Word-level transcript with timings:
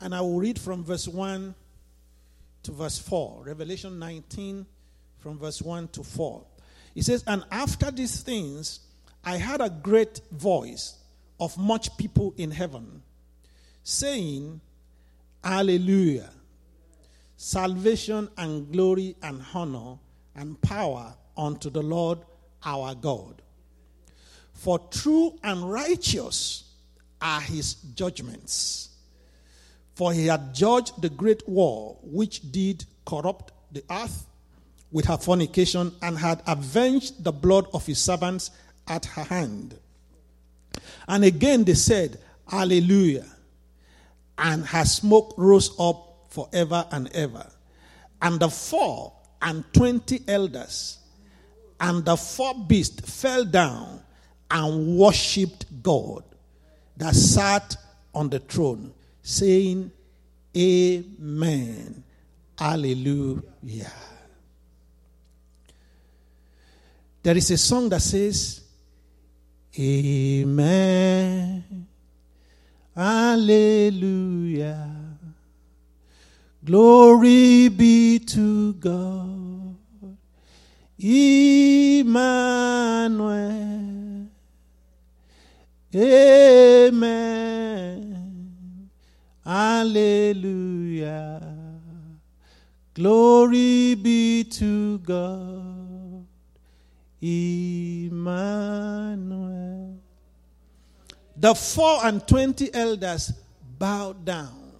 And 0.00 0.14
I 0.14 0.20
will 0.20 0.38
read 0.38 0.58
from 0.58 0.84
verse 0.84 1.08
1 1.08 1.54
to 2.64 2.72
verse 2.72 2.98
4. 2.98 3.44
Revelation 3.44 3.98
19, 3.98 4.66
from 5.18 5.38
verse 5.38 5.62
1 5.62 5.88
to 5.88 6.02
4. 6.02 6.44
It 6.94 7.04
says, 7.04 7.24
And 7.26 7.44
after 7.50 7.90
these 7.90 8.20
things, 8.20 8.80
I 9.24 9.38
heard 9.38 9.60
a 9.60 9.70
great 9.70 10.20
voice 10.30 10.96
of 11.40 11.56
much 11.58 11.96
people 11.96 12.34
in 12.36 12.50
heaven 12.50 13.02
saying, 13.82 14.60
Alleluia. 15.44 16.30
Salvation 17.36 18.28
and 18.38 18.72
glory 18.72 19.14
and 19.22 19.44
honor 19.54 19.98
and 20.34 20.60
power 20.62 21.14
unto 21.36 21.70
the 21.70 21.82
Lord 21.82 22.18
our 22.64 22.94
God. 22.94 23.42
For 24.54 24.78
true 24.78 25.38
and 25.42 25.70
righteous 25.70 26.64
are 27.20 27.40
his 27.40 27.74
judgments. 27.74 28.88
For 29.96 30.12
he 30.12 30.26
had 30.26 30.54
judged 30.54 31.02
the 31.02 31.08
great 31.08 31.48
war 31.48 31.96
which 32.02 32.52
did 32.52 32.84
corrupt 33.04 33.52
the 33.72 33.82
earth 33.90 34.26
with 34.92 35.06
her 35.06 35.16
fornication 35.16 35.92
and 36.02 36.16
had 36.16 36.42
avenged 36.46 37.24
the 37.24 37.32
blood 37.32 37.66
of 37.72 37.84
his 37.86 37.98
servants 37.98 38.50
at 38.86 39.04
her 39.06 39.24
hand. 39.24 39.78
And 41.08 41.24
again 41.24 41.64
they 41.64 41.74
said, 41.74 42.20
Alleluia. 42.52 43.24
And 44.38 44.66
her 44.66 44.84
smoke 44.84 45.34
rose 45.36 45.74
up 45.80 46.26
forever 46.28 46.86
and 46.92 47.10
ever. 47.14 47.50
And 48.20 48.38
the 48.38 48.50
four 48.50 49.14
and 49.40 49.64
twenty 49.72 50.20
elders 50.28 50.98
and 51.80 52.04
the 52.04 52.16
four 52.16 52.54
beasts 52.54 53.10
fell 53.20 53.44
down 53.44 54.02
and 54.50 54.98
worshipped 54.98 55.82
God 55.82 56.22
that 56.98 57.14
sat 57.14 57.76
on 58.14 58.28
the 58.30 58.38
throne, 58.40 58.92
saying, 59.26 59.90
Amen. 60.56 62.04
Hallelujah. 62.56 63.92
There 67.24 67.36
is 67.36 67.50
a 67.50 67.58
song 67.58 67.88
that 67.88 68.02
says, 68.02 68.62
Amen. 69.78 71.64
Hallelujah. 72.94 74.92
Glory 76.64 77.68
be 77.68 78.20
to 78.20 78.74
God. 78.74 79.76
Emmanuel. 80.98 82.06
Amen. 85.94 87.26
Hallelujah. 89.46 91.40
Glory 92.94 93.94
be 93.94 94.42
to 94.42 94.98
God. 94.98 96.26
Emmanuel. 97.22 98.26
The 101.36 101.54
four 101.54 102.04
and 102.04 102.26
twenty 102.26 102.74
elders 102.74 103.32
bowed 103.78 104.24
down 104.24 104.72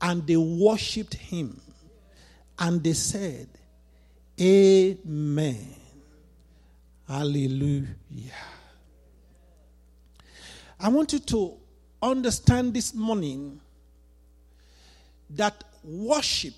and 0.00 0.26
they 0.26 0.38
worshipped 0.38 1.12
him 1.14 1.60
and 2.58 2.82
they 2.82 2.94
said, 2.94 3.46
Amen. 4.40 5.76
Hallelujah. 7.06 7.86
I 10.78 10.88
want 10.88 11.12
you 11.12 11.18
to 11.18 11.59
understand 12.02 12.74
this 12.74 12.94
morning 12.94 13.60
that 15.30 15.64
worship 15.84 16.54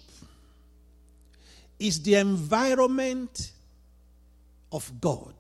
is 1.79 2.01
the 2.03 2.15
environment 2.15 3.53
of 4.71 4.91
God. 5.01 5.35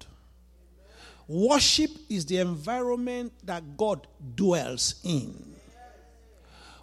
Worship 1.28 1.90
is 2.08 2.26
the 2.26 2.38
environment 2.38 3.32
that 3.44 3.76
God 3.76 4.06
dwells 4.34 4.96
in. 5.04 5.54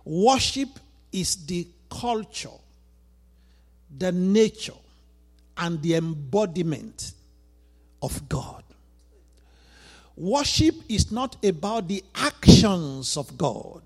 Worship 0.06 0.70
is 1.12 1.46
the 1.46 1.68
culture, 1.90 2.50
the 3.96 4.12
nature, 4.12 4.74
and 5.58 5.82
the 5.82 5.96
embodiment 5.96 7.14
of 8.02 8.28
God. 8.30 8.64
Worship 10.20 10.76
is 10.90 11.14
not 11.14 11.38
about 11.46 11.88
the 11.88 12.04
actions 12.14 13.16
of 13.16 13.38
God. 13.38 13.82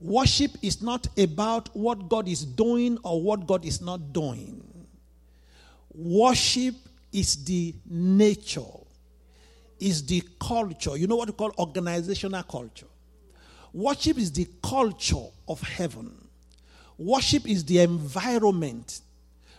Worship 0.00 0.52
is 0.62 0.80
not 0.80 1.06
about 1.18 1.68
what 1.76 2.08
God 2.08 2.26
is 2.28 2.46
doing 2.46 2.96
or 3.04 3.20
what 3.20 3.46
God 3.46 3.66
is 3.66 3.82
not 3.82 4.14
doing. 4.14 4.64
Worship 5.94 6.74
is 7.12 7.44
the 7.44 7.74
nature, 7.90 8.62
is 9.78 10.06
the 10.06 10.22
culture. 10.40 10.96
You 10.96 11.08
know 11.08 11.16
what 11.16 11.28
we 11.28 11.34
call 11.34 11.52
organizational 11.58 12.42
culture? 12.44 12.86
Worship 13.74 14.16
is 14.16 14.32
the 14.32 14.48
culture 14.62 15.26
of 15.46 15.60
heaven. 15.60 16.10
Worship 16.96 17.46
is 17.46 17.66
the 17.66 17.80
environment 17.80 19.02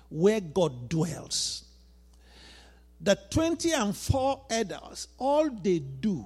where 0.10 0.40
God 0.40 0.90
dwells. 0.90 1.65
The 3.02 3.18
20 3.30 3.72
and 3.74 3.96
4 3.96 4.46
elders, 4.50 5.08
all 5.18 5.50
they 5.50 5.80
do 5.80 6.26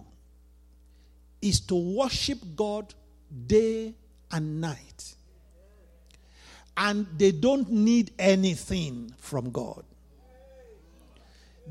is 1.41 1.59
to 1.61 1.75
worship 1.75 2.39
God 2.55 2.93
day 3.47 3.93
and 4.31 4.61
night. 4.61 5.15
And 6.77 7.07
they 7.17 7.31
don't 7.31 7.69
need 7.69 8.11
anything 8.17 9.13
from 9.17 9.51
God. 9.51 9.83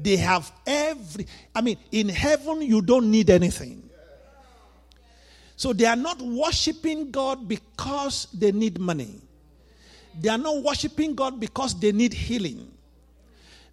They 0.01 0.17
have 0.17 0.53
every, 0.67 1.27
I 1.55 1.61
mean, 1.61 1.79
in 1.91 2.09
heaven, 2.09 2.63
you 2.63 2.83
don't 2.83 3.11
need 3.11 3.31
anything. 3.31 3.89
So 5.57 5.73
they 5.73 5.87
are 5.87 5.97
not 5.97 6.21
worshiping 6.21 7.11
God 7.11 7.49
because 7.49 8.29
they 8.33 8.53
need 8.53 8.79
money. 8.79 9.21
They 10.21 10.29
are 10.29 10.39
not 10.39 10.63
worshiping 10.63 11.15
God 11.15 11.41
because 11.41 11.79
they 11.79 11.91
need 11.91 12.13
healing. 12.13 12.71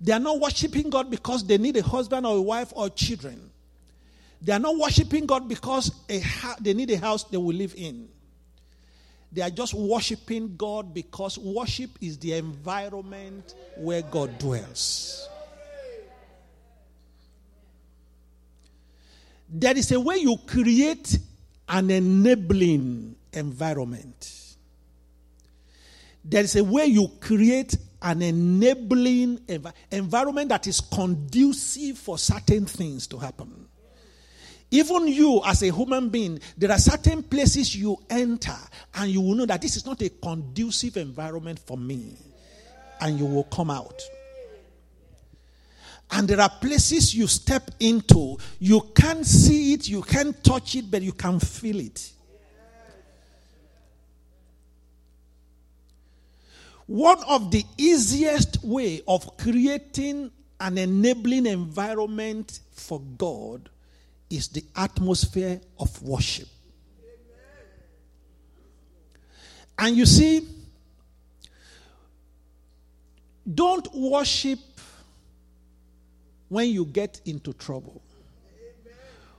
They 0.05 0.11
are 0.11 0.19
not 0.19 0.39
worshiping 0.39 0.91
God 0.91 1.09
because 1.09 1.43
they 1.43 1.57
need 1.57 1.77
a 1.77 1.81
husband 1.81 2.27
or 2.27 2.37
a 2.37 2.41
wife 2.41 2.71
or 2.75 2.91
children. 2.91 3.49
They 4.39 4.53
are 4.53 4.59
not 4.59 4.77
worshiping 4.77 5.25
God 5.25 5.49
because 5.49 5.91
ha- 6.11 6.57
they 6.61 6.75
need 6.75 6.91
a 6.91 6.97
house 6.99 7.23
they 7.23 7.37
will 7.37 7.55
live 7.55 7.73
in. 7.75 8.07
They 9.31 9.41
are 9.41 9.49
just 9.49 9.73
worshiping 9.73 10.57
God 10.57 10.93
because 10.93 11.39
worship 11.39 11.89
is 12.01 12.19
the 12.19 12.33
environment 12.33 13.55
where 13.77 14.03
God 14.03 14.37
dwells. 14.37 15.27
There 19.49 19.75
is 19.75 19.91
a 19.91 19.99
way 19.99 20.17
you 20.17 20.37
create 20.45 21.17
an 21.67 21.89
enabling 21.89 23.15
environment. 23.33 24.55
There 26.23 26.43
is 26.43 26.55
a 26.55 26.63
way 26.63 26.85
you 26.85 27.07
create 27.19 27.75
an 28.05 28.21
enabling 28.21 29.39
env- 29.39 29.73
environment 29.91 30.49
that 30.49 30.67
is 30.67 30.79
conducive 30.79 31.97
for 31.97 32.17
certain 32.19 32.65
things 32.65 33.07
to 33.07 33.17
happen. 33.17 33.67
Even 34.69 35.07
you, 35.07 35.41
as 35.43 35.63
a 35.63 35.71
human 35.71 36.09
being, 36.09 36.39
there 36.57 36.71
are 36.71 36.77
certain 36.77 37.23
places 37.23 37.75
you 37.75 37.97
enter 38.09 38.55
and 38.93 39.09
you 39.09 39.21
will 39.21 39.33
know 39.33 39.45
that 39.47 39.61
this 39.61 39.75
is 39.75 39.85
not 39.85 40.01
a 40.01 40.09
conducive 40.09 40.97
environment 40.97 41.59
for 41.59 41.77
me. 41.77 42.15
And 43.01 43.19
you 43.19 43.25
will 43.25 43.43
come 43.45 43.71
out. 43.71 44.01
And 46.11 46.27
there 46.27 46.39
are 46.39 46.49
places 46.49 47.15
you 47.15 47.25
step 47.25 47.71
into, 47.79 48.37
you 48.59 48.81
can't 48.95 49.25
see 49.25 49.73
it, 49.73 49.89
you 49.89 50.03
can't 50.03 50.41
touch 50.43 50.75
it, 50.75 50.89
but 50.91 51.01
you 51.01 51.13
can 51.13 51.39
feel 51.39 51.79
it. 51.79 52.11
One 56.87 57.23
of 57.23 57.49
the 57.51 57.65
easiest 57.77 58.63
way 58.63 59.01
of 59.07 59.37
creating 59.37 60.31
an 60.59 60.77
enabling 60.77 61.47
environment 61.47 62.59
for 62.73 63.01
God 63.17 63.69
is 64.29 64.47
the 64.49 64.63
atmosphere 64.75 65.61
of 65.79 66.01
worship. 66.01 66.47
And 69.77 69.95
you 69.95 70.05
see, 70.05 70.47
don't 73.53 73.93
worship 73.93 74.59
when 76.47 76.69
you 76.69 76.85
get 76.85 77.19
into 77.25 77.51
trouble. 77.53 78.01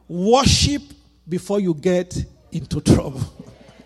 Worship 0.08 0.82
before 1.28 1.60
you 1.60 1.74
get 1.74 2.16
into 2.52 2.80
trouble. 2.80 3.22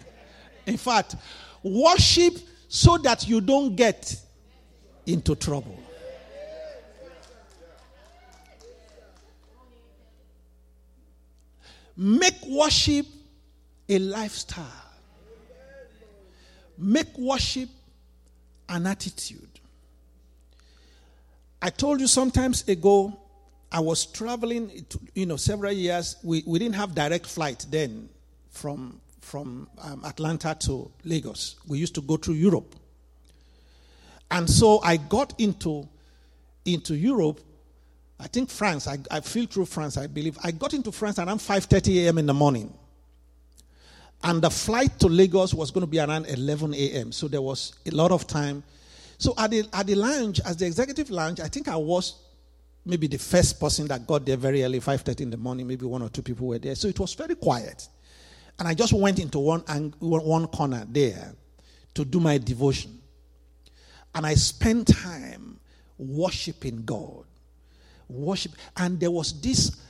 In 0.67 0.77
fact, 0.77 1.17
worship 1.63 2.35
so 2.73 2.97
that 2.99 3.27
you 3.27 3.41
don't 3.41 3.75
get 3.75 4.15
into 5.05 5.35
trouble. 5.35 5.77
Make 11.97 12.47
worship 12.47 13.07
a 13.89 13.99
lifestyle. 13.99 14.65
Make 16.79 17.19
worship 17.19 17.69
an 18.69 18.87
attitude. 18.87 19.49
I 21.61 21.71
told 21.71 22.01
you 22.01 22.07
sometimes 22.07 22.67
ago, 22.69 23.19
I 23.73 23.81
was 23.81 24.07
traveling, 24.07 24.87
you 25.17 25.27
know, 25.27 25.37
several 25.37 25.73
years. 25.73 26.17
We, 26.23 26.45
we 26.47 26.61
didn't 26.61 26.77
have 26.77 26.95
direct 26.95 27.27
flight 27.27 27.67
then 27.69 28.09
from, 28.51 29.01
from 29.31 29.69
um, 29.81 30.05
Atlanta 30.05 30.57
to 30.59 30.91
Lagos. 31.05 31.55
We 31.69 31.79
used 31.79 31.95
to 31.95 32.01
go 32.03 32.17
through 32.17 32.35
Europe. 32.35 32.75
And 34.29 34.51
so 34.51 34.81
I 34.83 34.97
got 34.97 35.39
into, 35.39 35.89
into 36.65 36.97
Europe, 36.97 37.41
I 38.19 38.27
think 38.27 38.51
France, 38.51 38.89
I, 38.89 38.99
I 39.09 39.21
flew 39.21 39.47
through 39.47 39.67
France, 39.67 39.97
I 39.97 40.09
believe. 40.09 40.37
I 40.43 40.51
got 40.51 40.75
into 40.75 40.91
France 40.91 41.21
around 41.21 41.39
5.30 41.39 42.05
a.m. 42.05 42.19
in 42.19 42.27
the 42.27 42.35
morning. 42.35 42.75
And 44.25 44.43
the 44.43 44.51
flight 44.51 44.99
to 44.99 45.07
Lagos 45.07 45.55
was 45.55 45.71
going 45.71 45.83
to 45.83 45.91
be 45.91 46.01
around 46.01 46.27
11 46.27 46.75
a.m. 46.75 47.13
So 47.13 47.29
there 47.29 47.41
was 47.41 47.75
a 47.87 47.91
lot 47.93 48.11
of 48.11 48.27
time. 48.27 48.65
So 49.17 49.35
at 49.39 49.53
the, 49.53 49.65
at 49.73 49.87
the 49.87 49.95
lounge, 49.95 50.41
as 50.41 50.57
the 50.57 50.67
executive 50.67 51.09
lounge, 51.09 51.39
I 51.39 51.47
think 51.47 51.69
I 51.69 51.77
was 51.77 52.17
maybe 52.85 53.07
the 53.07 53.19
first 53.19 53.61
person 53.61 53.87
that 53.89 54.09
got 54.09 54.27
there 54.27 54.37
very 54.37 54.65
early, 54.65 54.81
5.30 54.81 55.21
in 55.21 55.31
the 55.31 55.37
morning. 55.37 55.69
Maybe 55.69 55.87
one 55.87 56.03
or 56.03 56.09
two 56.09 56.23
people 56.23 56.49
were 56.49 56.59
there. 56.59 56.75
So 56.75 56.89
it 56.89 56.99
was 56.99 57.15
very 57.15 57.37
quiet. 57.37 57.89
And 58.61 58.69
I 58.69 58.75
just 58.75 58.93
went 58.93 59.19
into 59.19 59.39
one, 59.39 59.63
one 60.01 60.47
corner 60.49 60.85
there 60.87 61.33
to 61.95 62.05
do 62.05 62.21
my 62.21 62.37
devotion. 62.37 63.01
And 64.15 64.27
I 64.27 64.35
spent 64.35 64.89
time 64.89 65.59
worshiping 65.97 66.85
God. 66.85 67.25
Worship. 68.09 68.53
And 68.77 69.01
there 69.01 69.11
was 69.11 69.41
this 69.41 69.81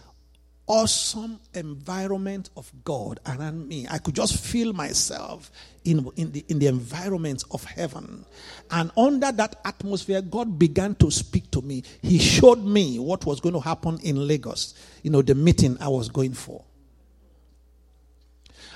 awesome 0.68 1.40
environment 1.54 2.50
of 2.56 2.70
God 2.84 3.18
around 3.26 3.66
me. 3.66 3.88
I 3.90 3.98
could 3.98 4.14
just 4.14 4.38
feel 4.38 4.72
myself 4.72 5.50
in, 5.84 6.08
in, 6.14 6.30
the, 6.30 6.44
in 6.48 6.60
the 6.60 6.68
environment 6.68 7.42
of 7.50 7.64
heaven. 7.64 8.24
And 8.70 8.92
under 8.96 9.32
that 9.32 9.56
atmosphere, 9.64 10.22
God 10.22 10.60
began 10.60 10.94
to 10.96 11.10
speak 11.10 11.50
to 11.50 11.60
me. 11.60 11.82
He 12.02 12.20
showed 12.20 12.64
me 12.64 13.00
what 13.00 13.26
was 13.26 13.40
going 13.40 13.54
to 13.54 13.60
happen 13.60 13.98
in 14.04 14.28
Lagos, 14.28 14.74
you 15.02 15.10
know, 15.10 15.22
the 15.22 15.34
meeting 15.34 15.76
I 15.80 15.88
was 15.88 16.08
going 16.08 16.34
for. 16.34 16.62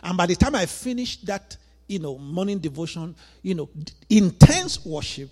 And 0.04 0.18
by 0.18 0.26
the 0.26 0.36
time 0.36 0.54
I 0.54 0.66
finished 0.66 1.24
that, 1.26 1.56
you 1.88 1.98
know, 1.98 2.18
morning 2.18 2.58
devotion, 2.58 3.16
you 3.42 3.54
know, 3.54 3.70
intense 4.10 4.84
worship, 4.84 5.30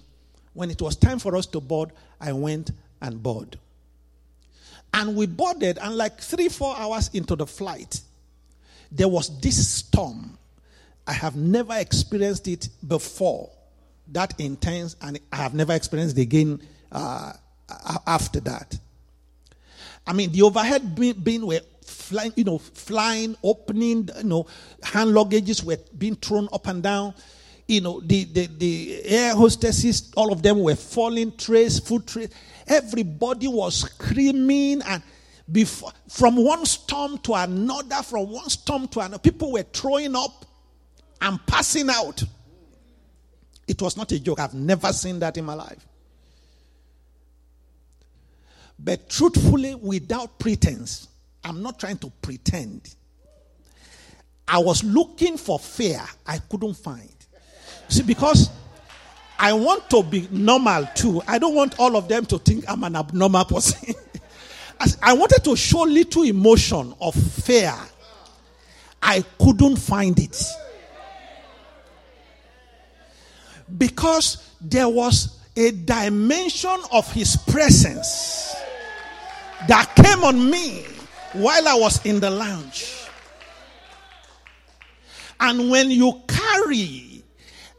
when 0.54 0.70
it 0.70 0.80
was 0.80 0.96
time 0.96 1.18
for 1.18 1.36
us 1.36 1.46
to 1.46 1.60
board, 1.60 1.90
I 2.20 2.32
went 2.32 2.72
and 3.00 3.22
board. 3.22 3.58
And 4.94 5.14
we 5.14 5.26
boarded, 5.26 5.78
and 5.78 5.96
like 5.96 6.18
three, 6.20 6.48
four 6.48 6.76
hours 6.76 7.10
into 7.12 7.36
the 7.36 7.46
flight, 7.46 8.00
there 8.90 9.08
was 9.08 9.40
this 9.40 9.68
storm. 9.68 10.38
I 11.06 11.12
have 11.12 11.36
never 11.36 11.74
experienced 11.74 12.48
it 12.48 12.68
before, 12.86 13.50
that 14.08 14.38
intense, 14.38 14.96
and 15.00 15.18
I 15.32 15.36
have 15.36 15.54
never 15.54 15.72
experienced 15.74 16.18
it 16.18 16.22
again 16.22 16.60
uh, 16.90 17.32
after 18.06 18.40
that. 18.40 18.78
I 20.06 20.12
mean, 20.12 20.32
the 20.32 20.42
overhead 20.42 20.94
bin, 20.94 21.18
bin 21.20 21.46
were 21.46 21.60
flying, 21.92 22.32
you 22.36 22.44
know, 22.44 22.58
flying, 22.58 23.36
opening, 23.42 24.08
you 24.16 24.24
know, 24.24 24.46
hand 24.82 25.10
luggages 25.10 25.62
were 25.62 25.78
being 25.96 26.16
thrown 26.16 26.48
up 26.52 26.66
and 26.66 26.82
down. 26.82 27.14
You 27.68 27.80
know, 27.80 28.00
the, 28.00 28.24
the, 28.24 28.46
the 28.46 29.02
air 29.04 29.34
hostesses, 29.34 30.12
all 30.16 30.32
of 30.32 30.42
them 30.42 30.60
were 30.60 30.74
falling 30.74 31.36
trays, 31.36 31.78
food 31.78 32.06
trays. 32.06 32.30
Everybody 32.66 33.48
was 33.48 33.80
screaming 33.80 34.82
and 34.82 35.02
before, 35.50 35.92
from 36.08 36.36
one 36.36 36.64
storm 36.66 37.18
to 37.18 37.34
another, 37.34 38.02
from 38.02 38.30
one 38.30 38.48
storm 38.48 38.88
to 38.88 39.00
another. 39.00 39.18
People 39.18 39.52
were 39.52 39.62
throwing 39.62 40.16
up 40.16 40.44
and 41.20 41.44
passing 41.46 41.90
out. 41.90 42.22
It 43.68 43.80
was 43.80 43.96
not 43.96 44.10
a 44.12 44.18
joke. 44.18 44.40
I've 44.40 44.54
never 44.54 44.92
seen 44.92 45.18
that 45.20 45.36
in 45.36 45.44
my 45.44 45.54
life. 45.54 45.86
But 48.78 49.08
truthfully, 49.08 49.74
without 49.76 50.38
pretense, 50.38 51.08
I'm 51.44 51.62
not 51.62 51.78
trying 51.78 51.98
to 51.98 52.10
pretend. 52.22 52.94
I 54.46 54.58
was 54.58 54.84
looking 54.84 55.36
for 55.36 55.58
fear 55.58 56.02
I 56.26 56.38
couldn't 56.38 56.74
find. 56.74 57.14
See, 57.88 58.02
because 58.02 58.50
I 59.38 59.52
want 59.52 59.90
to 59.90 60.02
be 60.02 60.28
normal 60.30 60.86
too. 60.94 61.20
I 61.26 61.38
don't 61.38 61.54
want 61.54 61.78
all 61.78 61.96
of 61.96 62.08
them 62.08 62.26
to 62.26 62.38
think 62.38 62.64
I'm 62.68 62.84
an 62.84 62.96
abnormal 62.96 63.44
person. 63.44 63.94
I 65.02 65.12
wanted 65.14 65.44
to 65.44 65.56
show 65.56 65.82
little 65.82 66.24
emotion 66.24 66.94
of 67.00 67.14
fear. 67.14 67.74
I 69.02 69.24
couldn't 69.38 69.76
find 69.76 70.18
it. 70.18 70.42
Because 73.78 74.50
there 74.60 74.88
was 74.88 75.38
a 75.56 75.70
dimension 75.70 76.78
of 76.92 77.10
his 77.12 77.36
presence 77.36 78.54
that 79.68 79.92
came 79.96 80.24
on 80.24 80.50
me 80.50 80.84
while 81.32 81.68
I 81.68 81.74
was 81.74 82.04
in 82.04 82.20
the 82.20 82.30
lounge. 82.30 83.06
And 85.40 85.70
when 85.70 85.90
you 85.90 86.22
carry 86.28 87.22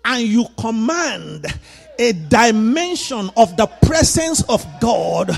and 0.04 0.24
you 0.24 0.46
command 0.60 1.46
a 1.98 2.12
dimension 2.12 3.30
of 3.38 3.56
the 3.56 3.68
presence 3.68 4.44
of 4.50 4.66
God, 4.82 5.30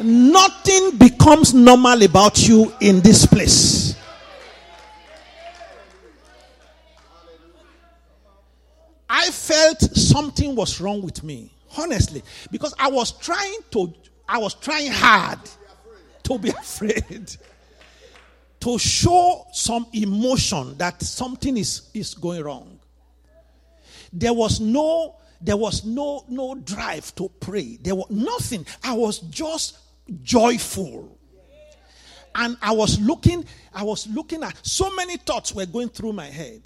nothing 0.00 0.98
becomes 0.98 1.54
normal 1.54 2.02
about 2.02 2.46
you 2.46 2.72
in 2.80 3.00
this 3.00 3.26
place. 3.26 3.96
I 9.08 9.30
felt 9.30 9.80
something 9.96 10.54
was 10.54 10.80
wrong 10.80 11.02
with 11.02 11.22
me, 11.22 11.50
honestly, 11.78 12.22
because 12.50 12.74
I 12.78 12.88
was 12.88 13.12
trying 13.12 13.60
to, 13.70 13.92
I 14.28 14.38
was 14.38 14.54
trying 14.54 14.90
hard 14.90 15.38
to 16.24 16.38
be 16.38 16.48
afraid, 16.60 17.36
to 18.64 18.78
show 18.78 19.46
some 19.52 19.86
emotion 19.92 20.74
that 20.78 21.02
something 21.02 21.58
is, 21.58 21.90
is 21.92 22.14
going 22.14 22.42
wrong. 22.42 22.80
There 24.10 24.32
was 24.32 24.58
no 24.58 25.16
there 25.38 25.58
was 25.58 25.84
no 25.84 26.24
no 26.30 26.54
drive 26.54 27.14
to 27.16 27.28
pray. 27.40 27.76
There 27.82 27.94
was 27.94 28.08
nothing. 28.08 28.64
I 28.82 28.94
was 28.94 29.18
just 29.18 29.76
joyful. 30.22 31.18
And 32.36 32.56
i 32.62 32.72
was 32.72 32.98
looking 33.00 33.44
i 33.74 33.84
was 33.84 34.08
looking 34.08 34.42
at 34.42 34.58
so 34.66 34.92
many 34.96 35.18
thoughts 35.18 35.54
were 35.54 35.66
going 35.66 35.88
through 35.88 36.14
my 36.14 36.26
head 36.26 36.62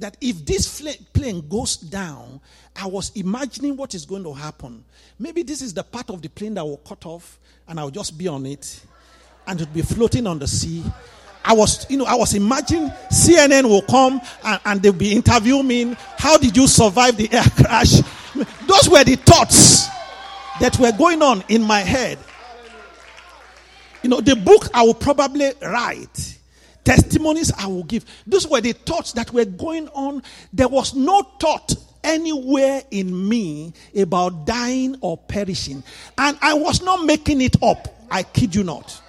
that 0.00 0.16
if 0.20 0.44
this 0.44 0.82
plane 1.12 1.46
goes 1.48 1.76
down 1.76 2.40
i 2.74 2.86
was 2.86 3.12
imagining 3.14 3.76
what 3.76 3.94
is 3.94 4.04
going 4.06 4.24
to 4.24 4.32
happen. 4.32 4.84
Maybe 5.18 5.42
this 5.44 5.62
is 5.62 5.72
the 5.72 5.84
part 5.84 6.10
of 6.10 6.20
the 6.20 6.28
plane 6.28 6.54
that 6.54 6.64
will 6.64 6.78
cut 6.78 7.04
off 7.04 7.38
and 7.68 7.78
i'll 7.78 7.90
just 7.90 8.16
be 8.16 8.26
on 8.28 8.46
it 8.46 8.80
and 9.46 9.60
it 9.60 9.68
will 9.68 9.74
be 9.74 9.82
floating 9.82 10.26
on 10.26 10.38
the 10.38 10.46
sea 10.46 10.84
I 11.44 11.52
was, 11.52 11.88
you 11.90 11.98
know, 11.98 12.06
I 12.06 12.14
was 12.14 12.34
imagining 12.34 12.88
CNN 13.12 13.68
will 13.68 13.82
come 13.82 14.20
and, 14.42 14.60
and 14.64 14.82
they'll 14.82 14.92
be 14.92 15.12
interviewing 15.12 15.66
me. 15.66 15.96
How 16.16 16.38
did 16.38 16.56
you 16.56 16.66
survive 16.66 17.16
the 17.18 17.30
air 17.30 17.44
crash? 17.56 18.00
Those 18.66 18.88
were 18.88 19.04
the 19.04 19.16
thoughts 19.16 19.86
that 20.60 20.78
were 20.78 20.92
going 20.92 21.20
on 21.20 21.44
in 21.48 21.62
my 21.62 21.80
head. 21.80 22.18
You 24.02 24.10
know, 24.10 24.20
the 24.20 24.36
book 24.36 24.68
I 24.72 24.82
will 24.82 24.94
probably 24.94 25.52
write, 25.60 26.38
testimonies 26.82 27.52
I 27.58 27.66
will 27.66 27.84
give. 27.84 28.04
Those 28.26 28.46
were 28.46 28.60
the 28.60 28.72
thoughts 28.72 29.12
that 29.12 29.30
were 29.32 29.44
going 29.44 29.88
on. 29.88 30.22
There 30.52 30.68
was 30.68 30.94
no 30.94 31.22
thought 31.38 31.74
anywhere 32.02 32.82
in 32.90 33.28
me 33.28 33.72
about 33.98 34.46
dying 34.46 34.96
or 35.00 35.18
perishing. 35.18 35.82
And 36.16 36.38
I 36.40 36.54
was 36.54 36.82
not 36.82 37.04
making 37.04 37.42
it 37.42 37.62
up. 37.62 37.88
I 38.10 38.22
kid 38.22 38.54
you 38.54 38.62
not. 38.62 39.02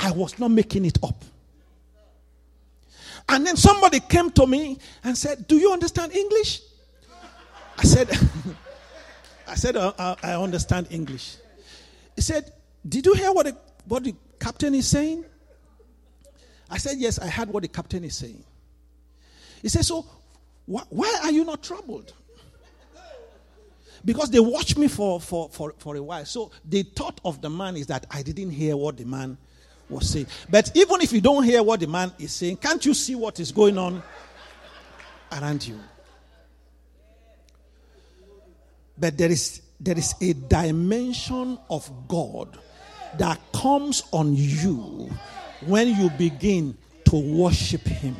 I 0.00 0.12
was 0.12 0.38
not 0.38 0.50
making 0.50 0.84
it 0.84 0.98
up. 1.02 1.24
And 3.28 3.46
then 3.46 3.56
somebody 3.56 4.00
came 4.00 4.30
to 4.30 4.46
me 4.46 4.78
and 5.04 5.16
said, 5.16 5.46
Do 5.46 5.56
you 5.56 5.72
understand 5.72 6.14
English? 6.14 6.62
I 7.76 7.82
said, 7.84 8.08
I 9.46 9.54
said, 9.54 9.76
uh, 9.76 9.92
uh, 9.98 10.16
I 10.22 10.32
understand 10.34 10.88
English. 10.90 11.36
He 12.16 12.22
said, 12.22 12.52
Did 12.88 13.06
you 13.06 13.14
hear 13.14 13.32
what 13.32 13.46
the, 13.46 13.56
what 13.86 14.04
the 14.04 14.14
captain 14.40 14.74
is 14.74 14.88
saying? 14.88 15.24
I 16.70 16.78
said, 16.78 16.96
Yes, 16.96 17.18
I 17.18 17.28
heard 17.28 17.50
what 17.50 17.62
the 17.62 17.68
captain 17.68 18.04
is 18.04 18.16
saying. 18.16 18.42
He 19.60 19.68
said, 19.68 19.84
So 19.84 20.02
wh- 20.66 20.90
why 20.90 21.20
are 21.24 21.30
you 21.30 21.44
not 21.44 21.62
troubled? 21.62 22.14
Because 24.04 24.30
they 24.30 24.40
watched 24.40 24.78
me 24.78 24.88
for, 24.88 25.20
for, 25.20 25.50
for, 25.50 25.74
for 25.78 25.96
a 25.96 26.02
while. 26.02 26.24
So 26.24 26.50
the 26.64 26.82
thought 26.82 27.20
of 27.24 27.42
the 27.42 27.50
man 27.50 27.76
is 27.76 27.88
that 27.88 28.06
I 28.10 28.22
didn't 28.22 28.50
hear 28.50 28.76
what 28.76 28.96
the 28.96 29.04
man 29.04 29.36
was 29.88 30.08
saying. 30.08 30.26
But 30.48 30.70
even 30.74 31.00
if 31.00 31.12
you 31.12 31.20
don't 31.20 31.42
hear 31.44 31.62
what 31.62 31.80
the 31.80 31.86
man 31.86 32.12
is 32.18 32.32
saying, 32.32 32.58
can't 32.58 32.84
you 32.84 32.94
see 32.94 33.14
what 33.14 33.40
is 33.40 33.52
going 33.52 33.78
on 33.78 34.02
around 35.32 35.66
you? 35.66 35.78
But 38.96 39.16
there 39.16 39.30
is 39.30 39.62
there 39.80 39.96
is 39.96 40.14
a 40.20 40.32
dimension 40.32 41.58
of 41.70 41.88
God 42.08 42.58
that 43.16 43.40
comes 43.52 44.02
on 44.10 44.34
you 44.34 45.08
when 45.66 45.88
you 45.88 46.10
begin 46.10 46.76
to 47.04 47.16
worship 47.16 47.86
him. 47.86 48.16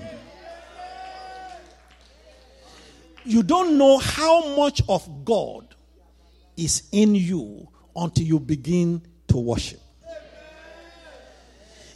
you 3.28 3.42
don't 3.42 3.76
know 3.76 3.98
how 3.98 4.56
much 4.56 4.80
of 4.88 5.25
God 5.26 5.75
is 6.56 6.88
in 6.92 7.14
you 7.14 7.68
until 7.94 8.25
you 8.25 8.40
begin 8.40 9.02
to 9.28 9.37
worship. 9.37 9.80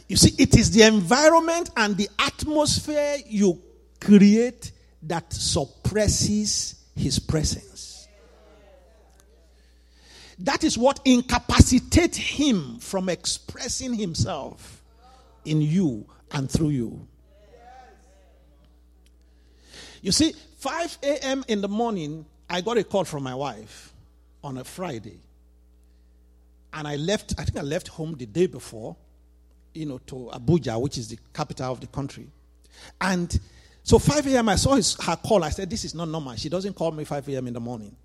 You 0.07 0.17
see, 0.17 0.33
it 0.37 0.55
is 0.57 0.71
the 0.71 0.83
environment 0.83 1.69
and 1.77 1.95
the 1.97 2.09
atmosphere 2.19 3.17
you 3.25 3.61
create 3.99 4.71
that 5.03 5.31
suppresses 5.31 6.75
his 6.95 7.19
presence. 7.19 8.07
That 10.39 10.63
is 10.63 10.77
what 10.77 10.99
incapacitates 11.05 12.17
him 12.17 12.79
from 12.79 13.09
expressing 13.09 13.93
himself 13.93 14.83
in 15.45 15.61
you 15.61 16.05
and 16.31 16.49
through 16.49 16.69
you. 16.69 17.07
You 20.01 20.11
see, 20.11 20.33
5 20.57 20.97
a.m. 21.03 21.45
in 21.47 21.61
the 21.61 21.69
morning, 21.69 22.25
I 22.49 22.61
got 22.61 22.77
a 22.77 22.83
call 22.83 23.05
from 23.05 23.23
my 23.23 23.35
wife 23.35 23.93
on 24.43 24.57
a 24.57 24.63
Friday. 24.63 25.19
And 26.73 26.87
I 26.87 26.97
left, 26.97 27.35
I 27.37 27.45
think 27.45 27.57
I 27.57 27.61
left 27.61 27.87
home 27.87 28.15
the 28.17 28.25
day 28.25 28.47
before, 28.47 28.97
you 29.73 29.85
know, 29.85 29.97
to 29.99 30.31
Abuja, 30.33 30.79
which 30.79 30.97
is 30.97 31.07
the 31.07 31.17
capital 31.33 31.71
of 31.71 31.79
the 31.79 31.87
country. 31.87 32.27
And 32.99 33.39
so 33.83 33.99
5 33.99 34.27
a.m., 34.27 34.49
I 34.49 34.55
saw 34.55 34.75
his, 34.75 34.95
her 35.01 35.15
call. 35.15 35.43
I 35.43 35.49
said, 35.49 35.69
This 35.69 35.85
is 35.85 35.93
not 35.93 36.07
normal. 36.07 36.35
She 36.35 36.49
doesn't 36.49 36.73
call 36.73 36.91
me 36.91 37.03
5 37.03 37.27
a.m. 37.29 37.47
in 37.47 37.53
the 37.53 37.59
morning. 37.59 37.95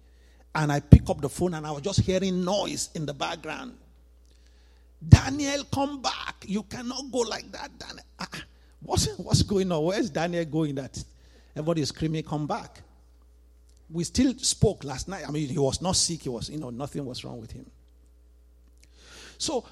And 0.54 0.72
I 0.72 0.80
pick 0.80 1.08
up 1.08 1.20
the 1.20 1.28
phone 1.28 1.54
and 1.54 1.66
I 1.66 1.70
was 1.70 1.82
just 1.82 2.00
hearing 2.00 2.44
noise 2.44 2.90
in 2.94 3.06
the 3.06 3.14
background. 3.14 3.76
Daniel, 5.06 5.62
come 5.72 6.02
back. 6.02 6.44
You 6.46 6.64
cannot 6.64 7.04
go 7.12 7.18
like 7.18 7.50
that, 7.52 7.78
Daniel. 7.78 8.04
Uh, 8.18 8.26
what's, 8.80 9.06
what's 9.18 9.42
going 9.42 9.70
on? 9.70 9.84
Where's 9.84 10.10
Daniel 10.10 10.44
going 10.44 10.74
that 10.76 11.02
everybody 11.54 11.82
is 11.82 11.90
screaming, 11.90 12.24
come 12.24 12.46
back? 12.46 12.82
We 13.90 14.04
still 14.04 14.34
spoke 14.38 14.82
last 14.84 15.06
night. 15.08 15.24
I 15.26 15.30
mean, 15.30 15.48
he 15.48 15.58
was 15.58 15.80
not 15.80 15.94
sick. 15.96 16.22
He 16.22 16.28
was, 16.28 16.50
you 16.50 16.58
know, 16.58 16.70
nothing 16.70 17.04
was 17.04 17.24
wrong 17.24 17.40
with 17.40 17.52
him. 17.52 17.70
So 19.38 19.64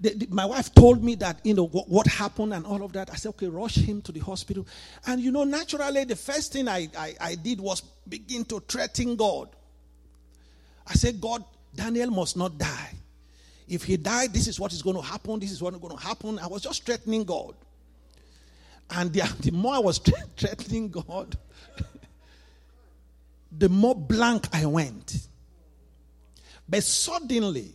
the, 0.00 0.14
the, 0.14 0.26
my 0.30 0.46
wife 0.46 0.74
told 0.74 1.04
me 1.04 1.14
that, 1.16 1.40
you 1.44 1.54
know, 1.54 1.66
what, 1.66 1.88
what, 1.88 2.06
happened 2.06 2.54
and 2.54 2.64
all 2.64 2.82
of 2.82 2.92
that. 2.94 3.10
I 3.10 3.16
said, 3.16 3.30
okay, 3.30 3.48
rush 3.48 3.76
him 3.76 4.00
to 4.02 4.12
the 4.12 4.20
hospital. 4.20 4.66
And, 5.06 5.20
you 5.20 5.30
know, 5.30 5.44
naturally, 5.44 6.04
the 6.04 6.16
first 6.16 6.54
thing 6.54 6.68
I, 6.68 6.88
I, 6.96 7.14
I 7.20 7.34
did 7.34 7.60
was 7.60 7.82
begin 8.08 8.44
to 8.46 8.60
threaten 8.60 9.16
God. 9.16 9.50
I 10.86 10.94
said, 10.94 11.20
God, 11.20 11.44
Daniel 11.74 12.10
must 12.10 12.36
not 12.36 12.56
die. 12.56 12.94
If 13.68 13.84
he 13.84 13.98
died, 13.98 14.32
this 14.32 14.48
is 14.48 14.58
what 14.58 14.72
is 14.72 14.82
going 14.82 14.96
to 14.96 15.02
happen. 15.02 15.38
This 15.38 15.52
is 15.52 15.62
what 15.62 15.74
is 15.74 15.80
going 15.80 15.96
to 15.96 16.02
happen. 16.02 16.38
I 16.38 16.46
was 16.46 16.62
just 16.62 16.84
threatening 16.84 17.24
God. 17.24 17.54
And 18.90 19.12
the, 19.12 19.30
the 19.40 19.52
more 19.52 19.74
I 19.74 19.78
was 19.80 19.98
threatening 19.98 20.88
God, 20.88 21.36
the 23.52 23.68
more 23.68 23.94
blank 23.94 24.48
I 24.52 24.64
went. 24.64 25.26
But 26.66 26.84
suddenly, 26.84 27.74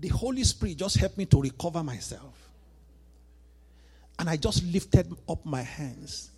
the 0.00 0.08
Holy 0.08 0.44
Spirit 0.44 0.76
just 0.76 0.96
helped 0.96 1.18
me 1.18 1.26
to 1.26 1.40
recover 1.40 1.82
myself. 1.82 2.34
And 4.18 4.28
I 4.28 4.36
just 4.36 4.64
lifted 4.64 5.12
up 5.28 5.44
my 5.44 5.62
hands 5.62 6.30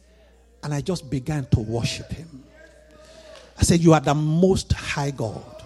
and 0.63 0.75
I 0.75 0.81
just 0.81 1.11
began 1.11 1.47
to 1.47 1.61
worship 1.61 2.11
Him. 2.11 2.45
I 3.59 3.63
said, 3.63 3.81
You 3.81 3.93
are 3.93 4.01
the 4.01 4.15
most 4.15 4.73
high 4.73 5.11
God. 5.11 5.63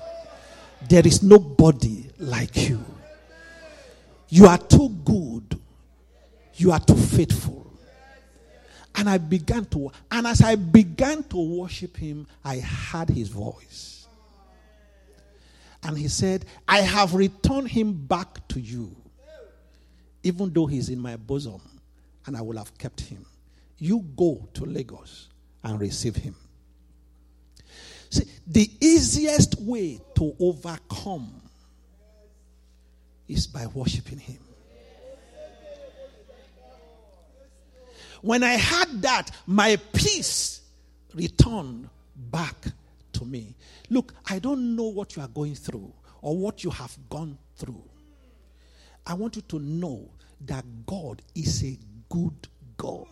There 0.88 1.06
is 1.06 1.22
nobody 1.22 2.06
like 2.18 2.68
you. 2.68 2.84
You 4.28 4.46
are 4.46 4.58
too 4.58 4.88
good. 5.04 5.60
You 6.54 6.72
are 6.72 6.80
too 6.80 6.96
faithful. 6.96 7.64
And 8.96 9.08
I 9.08 9.18
began 9.18 9.64
to, 9.66 9.90
and 10.10 10.26
as 10.26 10.40
I 10.40 10.54
began 10.54 11.24
to 11.24 11.36
worship 11.36 11.96
Him, 11.96 12.26
I 12.44 12.58
heard 12.58 13.10
His 13.10 13.28
voice. 13.28 13.93
And 15.84 15.98
he 15.98 16.08
said, 16.08 16.46
I 16.66 16.80
have 16.80 17.14
returned 17.14 17.68
him 17.68 17.92
back 17.92 18.48
to 18.48 18.60
you, 18.60 18.96
even 20.22 20.52
though 20.52 20.66
he's 20.66 20.88
in 20.88 20.98
my 20.98 21.16
bosom, 21.16 21.60
and 22.26 22.36
I 22.36 22.40
will 22.40 22.56
have 22.56 22.76
kept 22.78 23.02
him. 23.02 23.26
You 23.78 24.00
go 24.16 24.48
to 24.54 24.64
Lagos 24.64 25.28
and 25.62 25.78
receive 25.78 26.16
him. 26.16 26.34
See, 28.08 28.24
the 28.46 28.70
easiest 28.80 29.60
way 29.60 30.00
to 30.16 30.34
overcome 30.40 31.42
is 33.28 33.46
by 33.46 33.66
worshiping 33.66 34.18
him. 34.18 34.38
When 38.22 38.42
I 38.42 38.52
had 38.52 39.02
that, 39.02 39.30
my 39.46 39.76
peace 39.92 40.62
returned 41.14 41.90
back 42.16 42.56
to 43.24 43.30
me. 43.30 43.54
Look, 43.90 44.14
I 44.26 44.38
don't 44.38 44.76
know 44.76 44.84
what 44.84 45.16
you 45.16 45.22
are 45.22 45.28
going 45.28 45.54
through 45.54 45.92
or 46.20 46.36
what 46.36 46.62
you 46.62 46.70
have 46.70 46.96
gone 47.08 47.38
through. 47.56 47.82
I 49.06 49.14
want 49.14 49.36
you 49.36 49.42
to 49.42 49.58
know 49.58 50.10
that 50.42 50.64
God 50.86 51.22
is 51.34 51.62
a 51.64 51.78
good 52.08 52.48
God. 52.76 53.06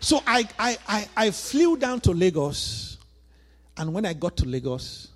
So 0.00 0.22
I, 0.26 0.48
I, 0.58 0.78
I, 0.88 1.08
I, 1.16 1.30
flew 1.30 1.76
down 1.76 2.00
to 2.00 2.12
Lagos, 2.12 2.96
and 3.76 3.92
when 3.92 4.06
I 4.06 4.14
got 4.14 4.36
to 4.38 4.46
Lagos, 4.46 5.08